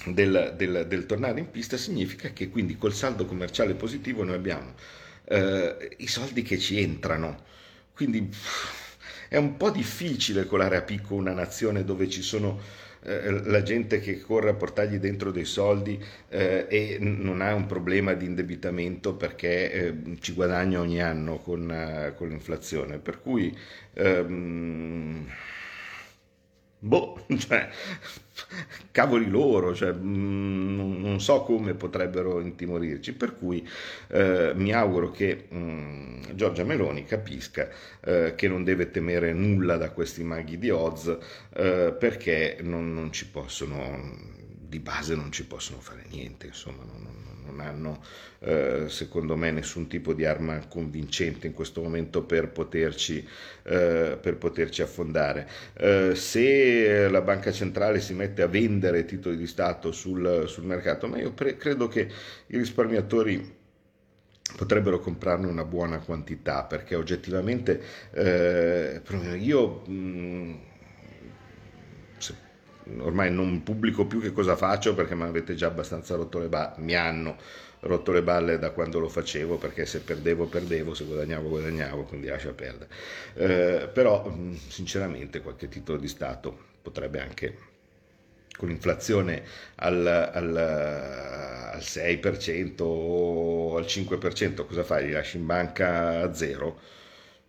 del, 0.07 0.55
del- 0.57 0.87
del 0.89 1.07
tornare 1.07 1.39
in 1.41 1.51
pista 1.51 1.77
significa 1.77 2.31
che 2.33 2.49
quindi 2.49 2.77
col 2.77 2.93
saldo 2.95 3.25
commerciale 3.25 3.75
positivo 3.75 4.25
noi 4.25 4.35
abbiamo 4.35 4.75
eh, 5.25 5.95
i 5.99 6.07
soldi 6.09 6.43
che 6.43 6.59
ci 6.59 6.81
entrano. 6.81 7.45
Quindi 7.95 8.23
pff, 8.23 8.81
è 9.29 9.37
un 9.37 9.57
po' 9.57 9.71
difficile 9.71 10.47
colare 10.47 10.77
a 10.77 10.83
picco 10.83 11.15
una 11.15 11.33
nazione 11.33 11.85
dove 11.85 12.09
ci 12.09 12.23
sono 12.23 12.61
eh, 13.05 13.31
la 13.31 13.63
gente 13.63 14.01
che 14.01 14.21
corre 14.21 14.51
a 14.51 14.55
portargli 14.55 14.97
dentro 14.99 15.31
dei 15.31 15.45
soldi 15.45 16.03
eh, 16.29 16.67
e 16.69 16.97
non 17.01 17.41
ha 17.41 17.55
un 17.55 17.67
problema 17.67 18.13
di 18.15 18.27
indebitamento 18.27 19.15
perché 19.15 19.73
eh, 19.73 19.95
ci 20.21 20.33
guadagna 20.33 20.81
ogni 20.81 21.01
anno 21.03 21.39
con, 21.39 21.71
eh, 21.71 22.15
con 22.17 22.29
l'inflazione. 22.29 22.99
Per 22.99 23.21
cui 23.21 23.57
ehm, 23.95 25.27
Boh, 26.81 27.25
cioè, 27.39 27.69
cavoli 28.91 29.29
loro, 29.29 29.75
cioè, 29.75 29.93
mm, 29.93 31.03
non 31.03 31.21
so 31.21 31.43
come 31.43 31.75
potrebbero 31.75 32.41
intimorirci, 32.41 33.13
per 33.15 33.37
cui 33.37 33.67
eh, 34.09 34.53
mi 34.55 34.73
auguro 34.73 35.11
che 35.11 35.49
mm, 35.53 36.23
Giorgia 36.35 36.65
Meloni 36.65 37.05
capisca 37.05 37.69
eh, 38.05 38.35
che 38.37 38.49
non 38.49 38.65
deve 38.65 38.91
temere 38.91 39.33
nulla 39.33 39.77
da 39.77 39.91
questi 39.91 40.23
maghi 40.25 40.59
di 40.59 40.71
Oz 40.71 41.17
eh, 41.55 41.95
perché 41.99 42.59
non, 42.63 42.93
non 42.95 43.13
ci 43.13 43.29
possono, 43.29 44.17
di 44.73 44.79
base 44.81 45.15
non 45.15 45.31
ci 45.31 45.45
possono 45.47 45.81
fare 45.81 46.05
niente, 46.09 46.47
insomma, 46.47 46.83
non, 46.85 47.03
non- 47.03 47.21
non 47.45 47.61
hanno 47.61 48.03
eh, 48.39 48.85
secondo 48.89 49.37
me 49.37 49.51
nessun 49.51 49.87
tipo 49.89 50.15
di 50.15 50.25
arma 50.25 50.67
convincente 50.69 51.47
in 51.49 51.53
questo 51.53 51.83
momento 51.83 52.23
per 52.23 52.49
poterci, 52.51 53.19
eh, 53.65 54.17
per 54.21 54.37
poterci 54.39 54.81
affondare. 54.81 55.47
Eh, 55.75 56.15
se 56.15 57.09
la 57.09 57.21
banca 57.21 57.53
centrale 57.53 58.01
si 58.01 58.15
mette 58.15 58.43
a 58.43 58.47
vendere 58.47 59.05
titoli 59.05 59.37
di 59.37 59.47
Stato 59.47 59.93
sul, 59.93 60.45
sul 60.47 60.65
mercato, 60.65 61.09
ma 61.09 61.19
io 61.19 61.33
pre- 61.33 61.57
credo 61.57 61.89
che 61.89 62.09
i 62.47 62.57
risparmiatori 62.57 63.61
potrebbero 64.57 64.99
comprarne 65.01 65.47
una 65.47 65.65
buona 65.65 65.99
quantità 66.01 66.65
perché 66.65 66.95
oggettivamente 66.95 67.81
eh, 68.13 69.01
io 69.39 69.83
mh, 69.87 70.59
ormai 72.99 73.31
non 73.33 73.63
pubblico 73.63 74.07
più 74.07 74.21
che 74.21 74.33
cosa 74.33 74.57
faccio 74.57 74.95
perché 74.95 75.15
mi 75.15 75.23
avete 75.23 75.55
già 75.55 75.67
abbastanza 75.67 76.15
rotto 76.17 76.39
le 76.39 76.49
balle, 76.49 76.75
mi 76.79 76.95
hanno 76.95 77.37
rotto 77.81 78.13
le 78.13 78.23
balle 78.23 78.59
da 78.59 78.71
quando 78.71 78.99
lo 79.01 79.09
facevo 79.09 79.57
perché 79.59 79.87
se 79.87 80.01
perdevo 80.01 80.47
perdevo, 80.47 80.95
se 80.95 81.05
guadagnavo 81.05 81.49
guadagnavo, 81.49 82.05
quindi 82.05 82.29
lascia 82.29 82.53
perdere. 82.53 82.89
Eh, 83.35 83.89
però 83.93 84.25
mh, 84.29 84.57
sinceramente 84.69 85.41
qualche 85.41 85.69
titolo 85.69 85.99
di 85.99 86.09
Stato 86.09 86.57
potrebbe 86.83 87.21
anche 87.21 87.57
con 88.57 88.69
l'inflazione 88.69 89.43
al, 89.77 90.07
al, 90.07 90.57
al 91.75 91.83
6% 91.83 92.85
o 92.85 93.77
al 93.77 93.87
5%, 93.87 94.67
cosa 94.67 94.85
fai? 94.85 95.07
Li 95.07 95.13
lasci 95.13 95.39
in 95.39 95.47
banca 95.47 96.21
a 96.21 96.35
zero? 96.35 96.79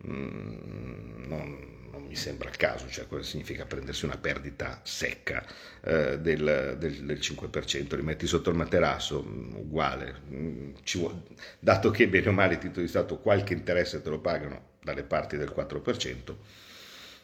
Mm, 0.07 1.25
non 1.27 1.82
mi 2.13 2.19
sembra 2.19 2.47
il 2.49 2.57
caso, 2.57 2.87
cioè 2.89 3.07
cosa 3.07 3.23
significa 3.23 3.65
prendersi 3.65 4.05
una 4.05 4.17
perdita 4.17 4.79
secca 4.83 5.43
eh, 5.83 6.19
del, 6.19 6.75
del- 6.77 7.03
del 7.05 7.19
5%, 7.19 7.95
li 7.95 8.03
metti 8.03 8.27
sotto 8.27 8.51
il 8.51 8.55
materasso, 8.55 9.23
mm, 9.23 9.55
uguale, 9.55 10.21
Mm, 10.31 10.73
ci 10.83 10.99
vuo- 10.99 11.23
dato 11.59 11.89
che 11.91 12.07
bene 12.07 12.29
o 12.29 12.31
male 12.31 12.55
i 12.55 12.57
titoli 12.59 12.83
di 12.85 12.87
Stato 12.91 13.17
qualche 13.19 13.53
interesse 13.53 14.01
te 14.01 14.09
lo 14.09 14.19
pagano 14.19 14.71
dalle 14.81 15.03
parti 15.03 15.37
del 15.37 15.49
4%, 15.51 16.37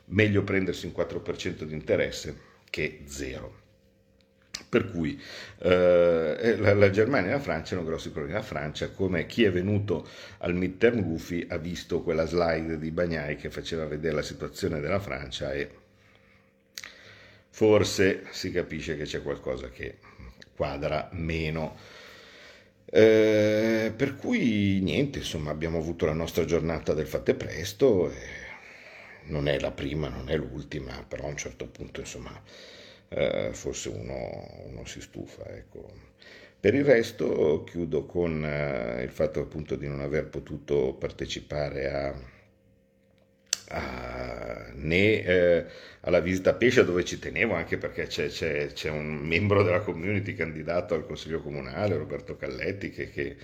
meglio 0.05 0.43
prendersi 0.43 0.85
un 0.87 0.91
4% 0.91 1.65
di 1.65 1.73
interesse 1.73 2.35
che 2.69 3.01
zero. 3.05 3.67
Per 4.69 4.91
cui 4.91 5.19
eh, 5.61 6.55
la, 6.59 6.75
la, 6.75 6.89
Germania 6.91 7.31
e 7.31 7.33
la 7.33 7.39
Francia 7.39 7.75
hanno 7.75 7.83
grossi 7.83 8.11
problemi. 8.11 8.35
La 8.35 8.43
Francia, 8.43 8.91
come 8.91 9.25
chi 9.25 9.43
è 9.43 9.51
venuto 9.51 10.07
al 10.39 10.53
midterm 10.53 11.01
Goofy, 11.01 11.47
ha 11.49 11.57
visto 11.57 12.03
quella 12.03 12.27
slide 12.27 12.77
di 12.77 12.91
Bagnai 12.91 13.35
che 13.35 13.49
faceva 13.49 13.85
vedere 13.85 14.13
la 14.13 14.21
situazione 14.21 14.79
della 14.79 14.99
Francia 14.99 15.51
e 15.53 15.71
forse 17.49 18.25
si 18.29 18.51
capisce 18.51 18.95
che 18.95 19.03
c'è 19.05 19.23
qualcosa 19.23 19.69
che 19.69 19.97
quadra 20.55 21.09
meno. 21.13 21.75
Eh, 22.85 23.91
per 23.95 24.15
cui 24.15 24.81
niente, 24.81 25.19
insomma, 25.19 25.49
abbiamo 25.49 25.79
avuto 25.79 26.05
la 26.05 26.13
nostra 26.13 26.45
giornata 26.45 26.93
del 26.93 27.07
fatte 27.07 27.33
presto. 27.33 28.13
non 29.25 29.47
è 29.47 29.59
la 29.59 29.71
prima, 29.71 30.09
non 30.09 30.29
è 30.29 30.35
l'ultima, 30.37 31.03
però 31.07 31.25
a 31.25 31.27
un 31.29 31.37
certo 31.37 31.65
punto, 31.67 32.01
insomma 32.01 32.31
eh, 33.09 33.49
forse 33.53 33.89
uno, 33.89 34.63
uno, 34.65 34.85
si 34.85 35.01
stufa. 35.01 35.45
Ecco. 35.47 35.91
Per 36.59 36.73
il 36.73 36.83
resto 36.83 37.63
chiudo 37.63 38.05
con 38.05 38.43
eh, 38.45 39.01
il 39.03 39.09
fatto 39.09 39.41
appunto 39.41 39.75
di 39.75 39.87
non 39.87 40.01
aver 40.01 40.27
potuto 40.27 40.93
partecipare 40.93 41.91
a, 41.91 42.13
a, 43.69 44.71
né 44.73 45.23
eh, 45.23 45.65
alla 46.01 46.19
visita 46.19 46.51
a 46.51 46.53
Pescia 46.53 46.83
dove 46.83 47.05
ci 47.05 47.17
tenevo 47.19 47.53
anche 47.53 47.77
perché 47.77 48.07
c'è, 48.07 48.27
c'è, 48.27 48.67
c'è, 48.73 48.89
un 48.89 49.15
membro 49.15 49.63
della 49.63 49.79
community 49.79 50.33
candidato 50.33 50.95
al 50.95 51.05
Consiglio 51.05 51.41
Comunale, 51.41 51.97
Roberto 51.97 52.35
Calletti, 52.35 52.89
che, 52.89 53.09
che 53.09 53.37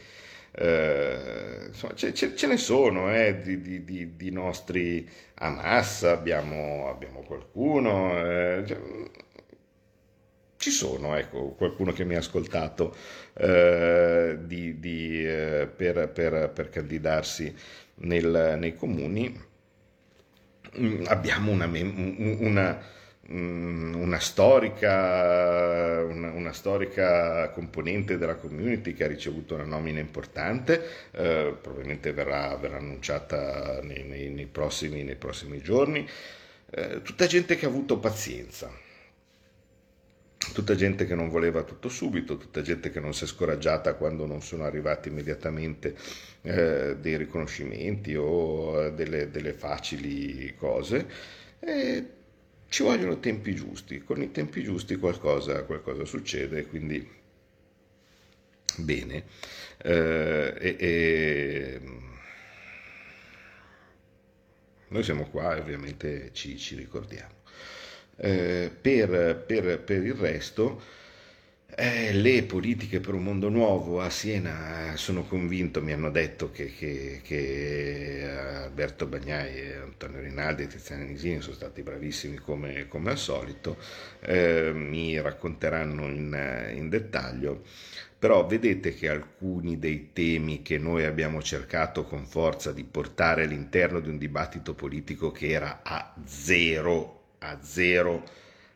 eh, 0.58 1.66
insomma, 1.68 1.94
ce, 1.96 2.14
ce, 2.14 2.36
ce, 2.36 2.48
ne 2.48 2.58
sono 2.58 3.14
eh, 3.14 3.42
di, 3.42 3.62
di, 3.62 3.84
di, 3.84 4.16
di, 4.16 4.32
nostri 4.32 5.08
a 5.36 5.50
massa, 5.50 6.12
abbiamo, 6.12 6.90
abbiamo 6.90 7.22
qualcuno. 7.24 8.18
Eh, 8.20 8.64
cioè, 8.66 8.80
ci 10.66 10.72
sono, 10.72 11.16
ecco, 11.16 11.50
qualcuno 11.50 11.94
che 11.94 12.06
mi 12.06 12.16
ha 12.16 12.18
ascoltato 12.18 12.96
eh, 13.36 14.36
di, 14.46 14.80
di, 14.80 15.24
eh, 15.24 15.68
per, 15.68 16.10
per, 16.10 16.50
per, 16.50 16.70
candidarsi 16.70 17.54
nel, 17.98 18.56
nei 18.58 18.74
comuni. 18.74 19.40
Mm, 20.80 21.04
abbiamo 21.06 21.52
una, 21.52 21.68
una, 21.68 22.82
mm, 23.32 23.94
una, 23.94 24.20
storica, 24.20 26.04
una, 26.04 26.52
storica, 26.52 27.52
componente 27.52 28.18
della 28.18 28.36
community 28.38 28.96
che 28.96 29.04
ha 29.04 29.08
ricevuto 29.08 29.54
una 29.54 29.66
nomina 29.66 30.00
importante, 30.00 30.84
eh, 31.12 31.56
probabilmente 31.62 32.12
verrà, 32.12 32.56
verrà 32.56 32.78
annunciata 32.78 33.82
nei, 33.84 34.02
nei, 34.04 34.30
nei, 34.30 34.48
prossimi, 34.48 35.04
nei 35.04 35.16
prossimi 35.16 35.62
giorni. 35.62 36.10
Eh, 36.72 37.04
tutta 37.04 37.28
gente 37.28 37.56
che 37.56 37.68
ha 37.68 37.70
avuto 37.70 38.00
pazienza 38.00 38.85
tutta 40.56 40.74
gente 40.74 41.06
che 41.06 41.16
non 41.16 41.28
voleva 41.28 41.64
tutto 41.64 41.90
subito, 41.90 42.38
tutta 42.38 42.62
gente 42.62 42.90
che 42.90 43.02
non 43.02 43.14
si 43.14 43.26
è 43.26 43.28
scoraggiata 43.28 43.96
quando 43.96 44.26
non 44.26 44.42
sono 44.42 44.64
arrivati 44.64 45.10
immediatamente 45.10 45.94
eh, 46.44 46.96
dei 46.98 47.18
riconoscimenti 47.18 48.16
o 48.16 48.90
delle, 48.92 49.30
delle 49.30 49.52
facili 49.52 50.56
cose. 50.56 51.08
E 51.60 52.06
ci 52.70 52.84
vogliono 52.84 53.20
tempi 53.20 53.54
giusti, 53.54 54.02
con 54.02 54.22
i 54.22 54.32
tempi 54.32 54.64
giusti 54.64 54.96
qualcosa, 54.96 55.64
qualcosa 55.64 56.06
succede, 56.06 56.66
quindi 56.68 57.06
bene. 58.78 59.24
Eh, 59.84 60.54
e, 60.58 60.76
e, 60.80 61.82
noi 64.88 65.04
siamo 65.04 65.28
qua 65.30 65.58
e 65.58 65.60
ovviamente 65.60 66.30
ci, 66.32 66.58
ci 66.58 66.76
ricordiamo. 66.76 67.44
Eh, 68.18 68.72
per, 68.82 69.44
per, 69.46 69.80
per, 69.82 70.04
il 70.04 70.14
resto, 70.14 70.82
eh, 71.78 72.14
le 72.14 72.44
politiche 72.44 73.02
per 73.02 73.14
un 73.14 73.24
mondo 73.24 73.50
nuovo 73.50 74.00
a 74.00 74.10
Siena 74.10 74.94
eh, 74.94 74.98
sono 74.98 75.24
convinto, 75.26 75.82
mi 75.82 75.92
hanno 75.92 76.10
detto 76.10 76.50
che, 76.52 76.72
che, 76.74 77.20
che 77.24 78.30
Alberto 78.64 79.06
Bagnai, 79.08 79.74
Antonio 79.74 80.22
Rinaldi 80.22 80.64
e 80.64 80.68
Tiziano 80.68 81.04
Nisini 81.04 81.42
sono 81.42 81.56
stati 81.56 81.82
bravissimi 81.82 82.38
come, 82.38 82.88
come 82.88 83.12
al 83.12 83.18
solito, 83.18 83.78
eh, 84.22 84.72
mi 84.74 85.20
racconteranno 85.20 86.08
in, 86.08 86.72
in 86.76 86.90
dettaglio. 86.90 87.64
Però 88.18 88.46
vedete 88.48 88.94
che 88.96 89.10
alcuni 89.10 89.78
dei 89.78 90.12
temi 90.14 90.62
che 90.62 90.78
noi 90.78 91.04
abbiamo 91.06 91.42
cercato 91.42 92.06
con 92.06 92.26
forza 92.26 92.72
di 92.72 92.84
portare 92.84 93.44
all'interno 93.44 94.00
di 94.00 94.10
un 94.10 94.18
dibattito 94.18 94.74
politico 94.74 95.32
che 95.32 95.50
era 95.50 95.82
a 95.84 96.14
zero 96.26 97.25
a 97.50 97.60
zero, 97.62 98.24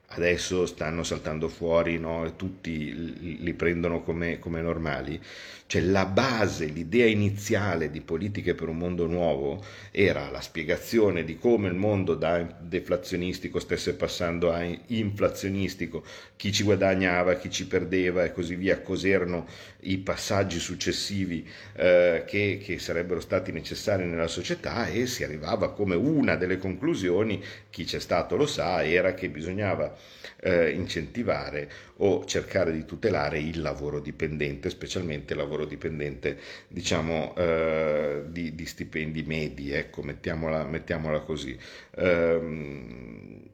adesso 0.08 0.66
stanno 0.66 1.04
saltando 1.04 1.48
fuori 1.48 2.00
no? 2.00 2.36
tutti 2.36 3.42
li 3.44 3.54
prendono 3.54 4.02
come, 4.02 4.40
come 4.40 4.62
normali. 4.62 5.22
Cioè 5.70 5.82
la 5.82 6.08
base, 6.08 6.66
l'idea 6.66 7.06
iniziale 7.06 7.92
di 7.92 8.02
politiche 8.02 8.56
per 8.56 8.70
un 8.70 8.78
mondo 8.78 9.06
nuovo 9.06 9.64
era 9.92 10.28
la 10.32 10.42
spiegazione 10.42 11.24
di 11.24 11.38
come 11.38 11.68
il 11.68 11.76
mondo 11.76 12.16
da 12.16 12.42
deflazionistico 12.60 13.60
stesse 13.60 13.94
passando 13.94 14.52
a 14.52 14.64
inflazionistico, 14.64 16.04
chi 16.38 16.52
ci 16.52 16.64
guadagnava, 16.64 17.36
chi 17.36 17.52
ci 17.52 17.68
perdeva 17.68 18.24
e 18.24 18.32
così 18.32 18.56
via, 18.56 18.82
cos'erano 18.82 19.46
i 19.82 20.00
passaggi 20.00 20.58
successivi 20.58 21.48
eh, 21.76 22.24
che, 22.26 22.60
che 22.60 22.80
sarebbero 22.80 23.20
stati 23.20 23.52
necessari 23.52 24.06
nella 24.06 24.26
società 24.26 24.88
e 24.88 25.06
si 25.06 25.24
arrivava 25.24 25.72
come 25.74 25.94
una 25.94 26.36
delle 26.36 26.58
conclusioni, 26.58 27.44
chi 27.70 27.84
c'è 27.84 28.00
stato 28.00 28.36
lo 28.36 28.48
sa, 28.48 28.84
era 28.84 29.14
che 29.14 29.30
bisognava 29.30 29.96
eh, 30.42 30.72
incentivare 30.72 31.70
o 31.98 32.26
cercare 32.26 32.72
di 32.72 32.86
tutelare 32.86 33.40
il 33.40 33.62
lavoro 33.62 34.00
dipendente, 34.00 34.70
specialmente 34.70 35.34
il 35.34 35.40
lavoro 35.40 35.59
dipendente 35.66 36.40
diciamo 36.68 37.36
eh, 37.36 38.24
di, 38.28 38.56
di, 38.56 38.66
stipendi 38.66 39.24
medi, 39.24 39.72
ecco, 39.72 40.02
mettiamola, 40.02 40.64
mettiamola 40.66 41.22
così. 41.22 41.58
Ehm, 41.96 43.48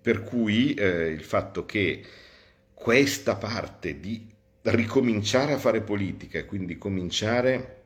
per 0.00 0.22
cui 0.22 0.74
eh, 0.74 1.08
il 1.08 1.22
fatto 1.22 1.64
che 1.64 2.02
questa 2.74 3.36
parte 3.36 3.98
di 4.00 4.30
ricominciare 4.62 5.52
a 5.52 5.58
fare 5.58 5.80
politica 5.80 6.38
e 6.38 6.44
quindi 6.44 6.76
cominciare 6.76 7.82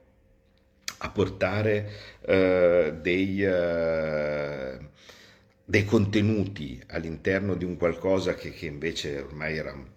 a 0.99 1.11
portare 1.11 1.91
eh, 2.23 2.95
dei, 3.01 3.45
eh, 3.45 4.79
dei 5.65 5.85
contenuti 5.85 6.83
all'interno 6.89 7.55
di 7.55 7.65
un 7.65 7.77
qualcosa 7.77 8.35
che, 8.35 8.53
che 8.53 8.67
invece 8.67 9.21
ormai 9.21 9.57
era 9.57 9.97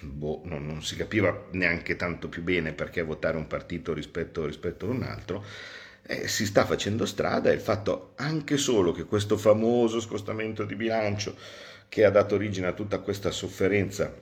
boh, 0.00 0.42
non, 0.44 0.66
non, 0.66 0.82
si 0.82 0.96
capiva 0.96 1.46
neanche 1.52 1.96
tanto 1.96 2.28
più 2.28 2.42
bene 2.42 2.72
perché 2.72 3.02
votare 3.02 3.36
un 3.36 3.46
partito 3.46 3.92
rispetto, 3.92 4.46
rispetto 4.46 4.86
ad 4.86 4.92
un 4.92 5.02
altro, 5.02 5.44
eh, 6.02 6.26
si 6.28 6.46
sta 6.46 6.64
facendo 6.64 7.06
strada 7.06 7.50
e 7.50 7.54
il 7.54 7.60
fatto 7.60 8.12
anche 8.16 8.56
solo 8.56 8.92
che 8.92 9.04
questo 9.04 9.36
famoso 9.36 10.00
scostamento 10.00 10.64
di 10.64 10.74
bilancio 10.74 11.36
che 11.88 12.04
ha 12.04 12.10
dato 12.10 12.34
origine 12.34 12.68
a 12.68 12.72
tutta 12.72 12.98
questa 12.98 13.30
sofferenza 13.30 14.12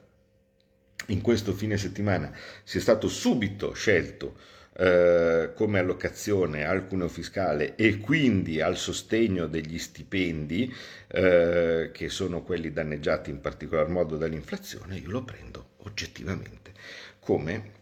in 1.07 1.21
questo 1.21 1.53
fine 1.53 1.77
settimana 1.77 2.33
sia 2.65 2.81
stato 2.81 3.09
subito 3.09 3.73
scelto 3.73 4.37
eh, 4.81 5.53
come 5.55 5.79
allocazione 5.79 6.65
al 6.65 6.87
cuneo 6.87 7.09
fiscale 7.09 7.75
e 7.75 7.99
quindi 7.99 8.61
al 8.61 8.77
sostegno 8.77 9.47
degli 9.47 9.79
stipendi 9.79 10.73
eh, 11.09 11.91
che 11.93 12.09
sono 12.09 12.43
quelli 12.43 12.73
danneggiati 12.73 13.31
in 13.31 13.41
particolar 13.41 13.89
modo 13.89 14.17
dall'inflazione, 14.17 14.97
io 14.97 15.11
lo 15.11 15.25
prendo 15.25 15.68
oggettivamente 15.79 16.73
come 17.21 17.77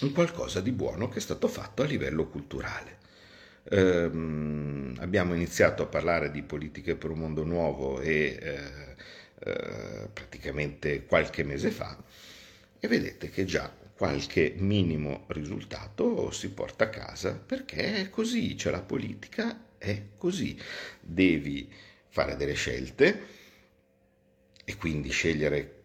un 0.00 0.12
qualcosa 0.12 0.60
di 0.60 0.72
buono 0.72 1.08
che 1.08 1.18
è 1.18 1.20
stato 1.20 1.48
fatto 1.48 1.82
a 1.82 1.86
livello 1.86 2.26
culturale. 2.26 2.98
Eh, 3.64 4.10
abbiamo 4.98 5.34
iniziato 5.34 5.84
a 5.84 5.86
parlare 5.86 6.30
di 6.30 6.42
politiche 6.42 6.96
per 6.96 7.10
un 7.10 7.18
mondo 7.18 7.44
nuovo 7.44 8.00
e 8.00 8.38
eh, 8.40 8.96
eh, 9.38 10.08
praticamente 10.12 11.04
qualche 11.04 11.44
mese 11.44 11.70
fa 11.70 11.96
e 12.80 12.88
vedete 12.88 13.30
che 13.30 13.44
già 13.44 13.72
qualche 13.94 14.54
minimo 14.56 15.26
risultato 15.28 16.32
si 16.32 16.50
porta 16.50 16.84
a 16.84 16.88
casa 16.88 17.34
perché 17.34 18.00
è 18.00 18.10
così, 18.10 18.56
cioè 18.56 18.72
la 18.72 18.82
politica 18.82 19.66
è 19.78 20.02
così. 20.16 20.58
Devi 21.00 21.72
fare 22.08 22.34
delle 22.36 22.54
scelte 22.54 23.26
e 24.64 24.76
quindi 24.76 25.10
scegliere 25.10 25.81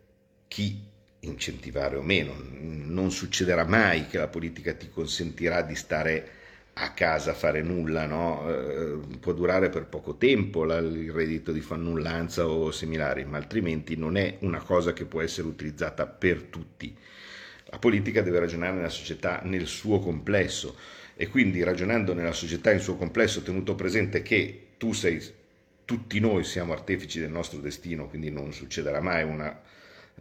chi 0.48 0.80
incentivare 1.22 1.96
o 1.96 2.02
meno. 2.02 2.36
Non 2.60 3.12
succederà 3.12 3.66
mai 3.66 4.08
che 4.08 4.18
la 4.18 4.28
politica 4.28 4.74
ti 4.74 4.90
consentirà 4.90 5.62
di 5.62 5.76
stare 5.76 6.32
a 6.80 6.92
casa 6.92 7.32
a 7.32 7.34
fare 7.34 7.62
nulla, 7.62 8.06
no? 8.06 8.48
eh, 8.50 9.00
può 9.20 9.34
durare 9.34 9.70
per 9.70 9.86
poco 9.86 10.16
tempo 10.16 10.64
il 10.64 11.12
reddito 11.12 11.52
di 11.52 11.62
fannullanza 11.62 12.48
o 12.48 12.72
similari, 12.72 13.26
ma 13.26 13.38
altrimenti 13.38 13.96
non 13.96 14.16
è 14.16 14.38
una 14.42 14.62
cosa 14.62 14.94
che 14.94 15.06
può 15.06 15.22
essere 15.22 15.48
utilizzata 15.48 16.06
per 16.06 16.44
tutti. 16.44 16.96
La 17.70 17.80
politica 17.80 18.22
deve 18.22 18.40
ragionare 18.40 18.76
nella 18.76 18.90
società 18.90 19.42
nel 19.44 19.66
suo 19.66 20.00
complesso 20.00 20.76
e 21.16 21.28
quindi 21.28 21.64
ragionando 21.64 22.14
nella 22.14 22.32
società 22.32 22.72
in 22.72 22.80
suo 22.80 22.96
complesso, 22.96 23.42
tenuto 23.42 23.74
presente 23.74 24.22
che 24.22 24.68
tu 24.78 24.94
sei, 24.94 25.20
tutti 25.84 26.20
noi 26.20 26.44
siamo 26.44 26.74
artefici 26.74 27.20
del 27.20 27.32
nostro 27.32 27.60
destino, 27.60 28.08
quindi 28.08 28.30
non 28.30 28.54
succederà 28.54 29.02
mai 29.02 29.24
una 29.24 29.60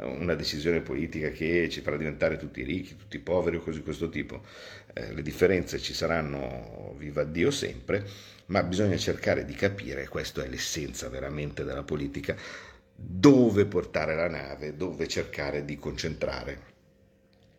una 0.04 0.34
decisione 0.34 0.80
politica 0.80 1.30
che 1.30 1.68
ci 1.70 1.80
farà 1.80 1.96
diventare 1.96 2.36
tutti 2.36 2.62
ricchi, 2.62 2.96
tutti 2.96 3.18
poveri 3.18 3.56
o 3.56 3.60
così 3.60 3.78
di 3.78 3.84
questo 3.84 4.08
tipo. 4.08 4.42
Eh, 4.92 5.12
le 5.14 5.22
differenze 5.22 5.78
ci 5.78 5.94
saranno, 5.94 6.94
viva 6.98 7.24
Dio, 7.24 7.50
sempre, 7.50 8.06
ma 8.46 8.62
bisogna 8.62 8.96
cercare 8.96 9.44
di 9.44 9.54
capire, 9.54 10.08
questa 10.08 10.44
è 10.44 10.48
l'essenza 10.48 11.08
veramente 11.08 11.64
della 11.64 11.82
politica, 11.82 12.36
dove 12.94 13.66
portare 13.66 14.14
la 14.14 14.28
nave, 14.28 14.76
dove 14.76 15.08
cercare 15.08 15.64
di 15.64 15.76
concentrare 15.76 16.74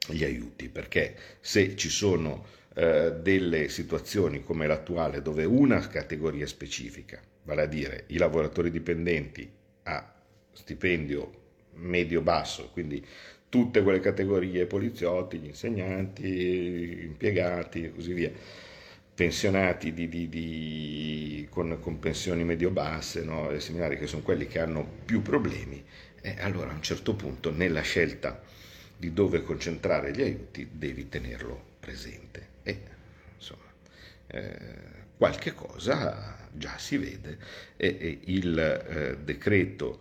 gli 0.08 0.24
aiuti, 0.24 0.70
perché 0.70 1.16
se 1.40 1.76
ci 1.76 1.90
sono 1.90 2.46
eh, 2.76 3.14
delle 3.22 3.70
situazioni 3.70 4.44
come 4.44 4.68
l'attuale 4.68 5.22
dove 5.22 5.44
una 5.44 5.88
categoria 5.88 6.46
specifica, 6.46 7.20
vale 7.44 7.64
a 7.64 7.68
dire 7.68 8.04
i 8.08 8.18
lavoratori 8.18 8.70
dipendenti 8.70 9.52
a 9.84 10.14
stipendio 10.54 11.46
medio-basso, 11.78 12.70
quindi 12.72 13.06
tutte 13.50 13.82
quelle 13.82 14.00
categorie, 14.00 14.66
poliziotti, 14.66 15.38
gli 15.38 15.46
insegnanti, 15.46 17.00
impiegati 17.04 17.86
e 17.86 17.94
così 17.94 18.14
via, 18.14 18.32
pensionati 19.16 19.94
di, 19.94 20.08
di, 20.08 20.30
di, 20.30 21.48
con, 21.50 21.80
con, 21.80 22.00
pensioni 22.00 22.44
medio-basse, 22.44 23.24
no? 23.24 23.50
e 23.50 23.60
seminari 23.60 23.98
che 23.98 24.08
sono 24.08 24.22
quelli 24.22 24.48
che 24.48 24.60
hanno 24.60 24.88
più 25.06 25.22
problemi, 25.22 25.84
e 26.22 26.36
allora 26.40 26.72
a 26.72 26.74
un 26.74 26.84
certo 26.84 27.16
punto 27.16 27.52
nella 27.52 27.82
scelta 27.82 28.42
di 28.98 29.14
dove 29.14 29.44
concentrare 29.44 30.12
gli 30.12 30.22
aiuti 30.22 30.70
devi 30.72 31.08
tenerlo 31.08 31.76
presente. 31.80 32.48
E 32.64 32.80
insomma, 33.36 33.64
eh, 34.28 34.58
qualche 35.18 35.54
cosa 35.54 36.48
già 36.52 36.78
si 36.78 36.98
vede 36.98 37.38
e, 37.78 37.98
e 38.00 38.20
il 38.26 38.58
eh, 38.58 39.18
decreto 39.24 40.00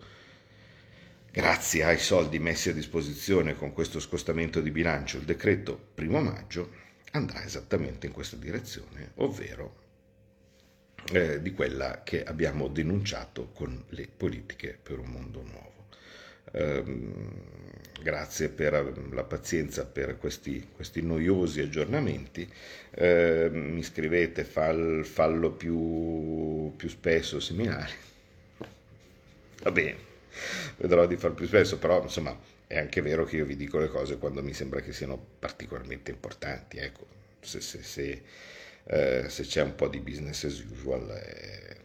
grazie 1.36 1.84
ai 1.84 1.98
soldi 1.98 2.38
messi 2.38 2.70
a 2.70 2.72
disposizione 2.72 3.56
con 3.56 3.74
questo 3.74 4.00
scostamento 4.00 4.62
di 4.62 4.70
bilancio, 4.70 5.18
il 5.18 5.24
decreto 5.24 5.78
primo 5.94 6.18
maggio 6.22 6.70
andrà 7.12 7.44
esattamente 7.44 8.06
in 8.06 8.14
questa 8.14 8.36
direzione, 8.36 9.10
ovvero 9.16 9.76
eh, 11.12 11.42
di 11.42 11.52
quella 11.52 12.00
che 12.04 12.24
abbiamo 12.24 12.68
denunciato 12.68 13.50
con 13.52 13.84
le 13.90 14.08
politiche 14.08 14.78
per 14.82 14.98
un 14.98 15.10
mondo 15.10 15.42
nuovo. 15.42 15.88
Eh, 16.52 16.84
grazie 18.02 18.48
per 18.48 19.06
la 19.10 19.24
pazienza 19.24 19.84
per 19.84 20.16
questi, 20.16 20.70
questi 20.74 21.02
noiosi 21.02 21.60
aggiornamenti. 21.60 22.50
Eh, 22.92 23.50
mi 23.52 23.82
scrivete 23.82 24.42
fall, 24.42 25.02
fallo 25.02 25.50
più, 25.50 26.72
più 26.76 26.88
spesso, 26.88 27.40
seminari. 27.40 27.92
Va 29.62 29.70
bene 29.70 30.14
vedrò 30.76 31.06
di 31.06 31.16
far 31.16 31.32
più 31.32 31.46
spesso, 31.46 31.78
però 31.78 32.02
insomma 32.02 32.38
è 32.66 32.78
anche 32.78 33.00
vero 33.00 33.24
che 33.24 33.36
io 33.36 33.44
vi 33.44 33.56
dico 33.56 33.78
le 33.78 33.88
cose 33.88 34.18
quando 34.18 34.42
mi 34.42 34.52
sembra 34.52 34.80
che 34.80 34.92
siano 34.92 35.16
particolarmente 35.38 36.10
importanti, 36.10 36.78
ecco, 36.78 37.06
se, 37.40 37.60
se, 37.60 37.82
se, 37.82 38.22
eh, 38.84 39.28
se 39.28 39.42
c'è 39.44 39.62
un 39.62 39.74
po' 39.74 39.88
di 39.88 40.00
business 40.00 40.44
as 40.44 40.64
usual 40.70 41.08
è, 41.08 41.76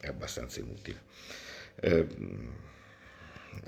è 0.00 0.06
abbastanza 0.06 0.60
inutile. 0.60 1.02
Eh, 1.80 2.06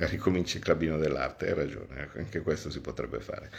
ricominci 0.06 0.56
il 0.56 0.62
clubino 0.62 0.96
dell'arte, 0.96 1.48
hai 1.48 1.54
ragione, 1.54 2.02
ecco, 2.02 2.18
anche 2.18 2.40
questo 2.40 2.70
si 2.70 2.80
potrebbe 2.80 3.20
fare. 3.20 3.50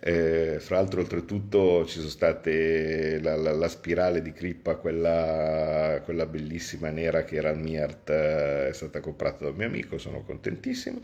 Eh, 0.00 0.58
fra 0.60 0.76
l'altro, 0.76 1.00
oltretutto, 1.00 1.86
ci 1.86 1.98
sono 1.98 2.10
state 2.10 3.18
la, 3.20 3.36
la, 3.36 3.52
la 3.52 3.68
spirale 3.68 4.20
di 4.20 4.32
Crippa, 4.32 4.76
quella, 4.76 6.00
quella, 6.04 6.26
bellissima 6.26 6.90
nera 6.90 7.24
che 7.24 7.36
era 7.36 7.50
al 7.50 7.58
Miart, 7.58 8.10
eh, 8.10 8.68
è 8.68 8.72
stata 8.72 9.00
comprata 9.00 9.44
dal 9.44 9.54
mio 9.54 9.66
amico, 9.66 9.98
sono 9.98 10.22
contentissimo, 10.22 11.00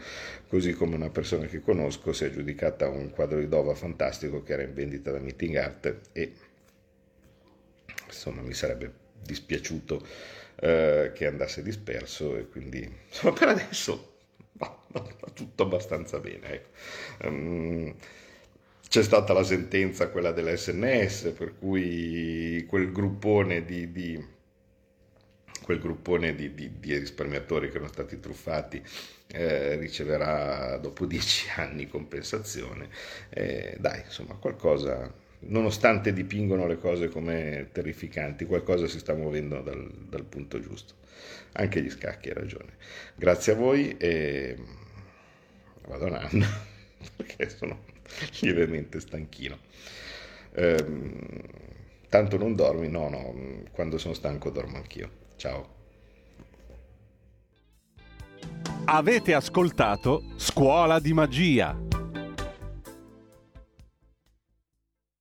così 0.49 0.73
come 0.73 0.95
una 0.95 1.11
persona 1.11 1.47
che 1.47 1.61
conosco 1.61 2.13
si 2.13 2.25
è 2.25 2.27
aggiudicata 2.27 2.89
un 2.89 3.11
quadro 3.11 3.39
di 3.39 3.49
Dova 3.49 3.75
fantastico 3.75 4.43
che 4.43 4.53
era 4.53 4.63
in 4.63 4.75
vendita 4.75 5.11
da 5.11 5.19
Meeting 5.19 5.57
Art 5.57 6.01
e 6.13 6.33
insomma 8.07 8.43
mi 8.43 8.53
sarebbe 8.53 8.93
dispiaciuto 9.23 10.07
eh, 10.57 11.13
che 11.15 11.27
andasse 11.27 11.63
disperso 11.63 12.37
e 12.37 12.47
quindi 12.49 12.81
insomma 13.09 13.33
per 13.33 13.49
adesso 13.49 14.12
tutto 15.35 15.63
abbastanza 15.63 16.19
bene. 16.19 16.53
Ecco. 16.53 16.69
Um, 17.27 17.95
c'è 18.89 19.03
stata 19.03 19.33
la 19.33 19.43
sentenza, 19.43 20.11
quella 20.11 20.33
dell'SNS, 20.33 21.33
per 21.37 21.55
cui 21.59 22.65
quel 22.69 22.93
gruppone 22.93 23.65
di, 23.65 23.91
di 23.91 24.23
quel 25.63 25.79
gruppone 25.79 26.35
di, 26.35 26.53
di, 26.55 26.79
di, 26.79 26.99
risparmiatori 26.99 27.69
che 27.69 27.77
erano 27.77 27.91
stati 27.91 28.21
truffati 28.21 28.83
eh, 29.29 29.77
riceverà 29.77 30.77
dopo 30.77 31.07
dieci 31.07 31.49
anni 31.57 31.89
compensazione. 31.89 32.89
Eh, 33.31 33.77
dai, 33.79 34.03
insomma, 34.05 34.35
qualcosa, 34.35 35.11
nonostante 35.41 36.13
dipingono 36.13 36.67
le 36.67 36.77
cose 36.77 37.09
come 37.09 37.69
terrificanti, 37.73 38.45
qualcosa 38.45 38.87
si 38.87 38.99
sta 38.99 39.15
muovendo 39.15 39.61
dal, 39.63 39.91
dal 40.09 40.25
punto 40.25 40.61
giusto. 40.61 40.95
Anche 41.53 41.83
gli 41.83 41.91
scacchi, 41.91 42.29
hai 42.29 42.35
ragione. 42.35 42.77
Grazie 43.15 43.53
a 43.53 43.57
voi 43.57 43.97
e 43.97 44.57
vado 45.87 46.07
un 46.07 46.15
anno 46.15 46.47
perché 47.17 47.49
sono 47.49 47.85
lievemente 48.41 49.01
stanchino. 49.01 49.59
Ehm, 50.55 51.41
tanto 52.09 52.37
non 52.37 52.55
dormi? 52.55 52.89
No, 52.89 53.09
no, 53.09 53.63
quando 53.73 53.99
sono 53.99 54.15
stanco 54.15 54.51
dormo 54.51 54.77
anch'io. 54.77 55.11
Ciao. 55.37 55.81
Avete 58.85 59.35
ascoltato 59.35 60.25
Scuola 60.37 60.99
di 60.99 61.13
Magia 61.13 61.92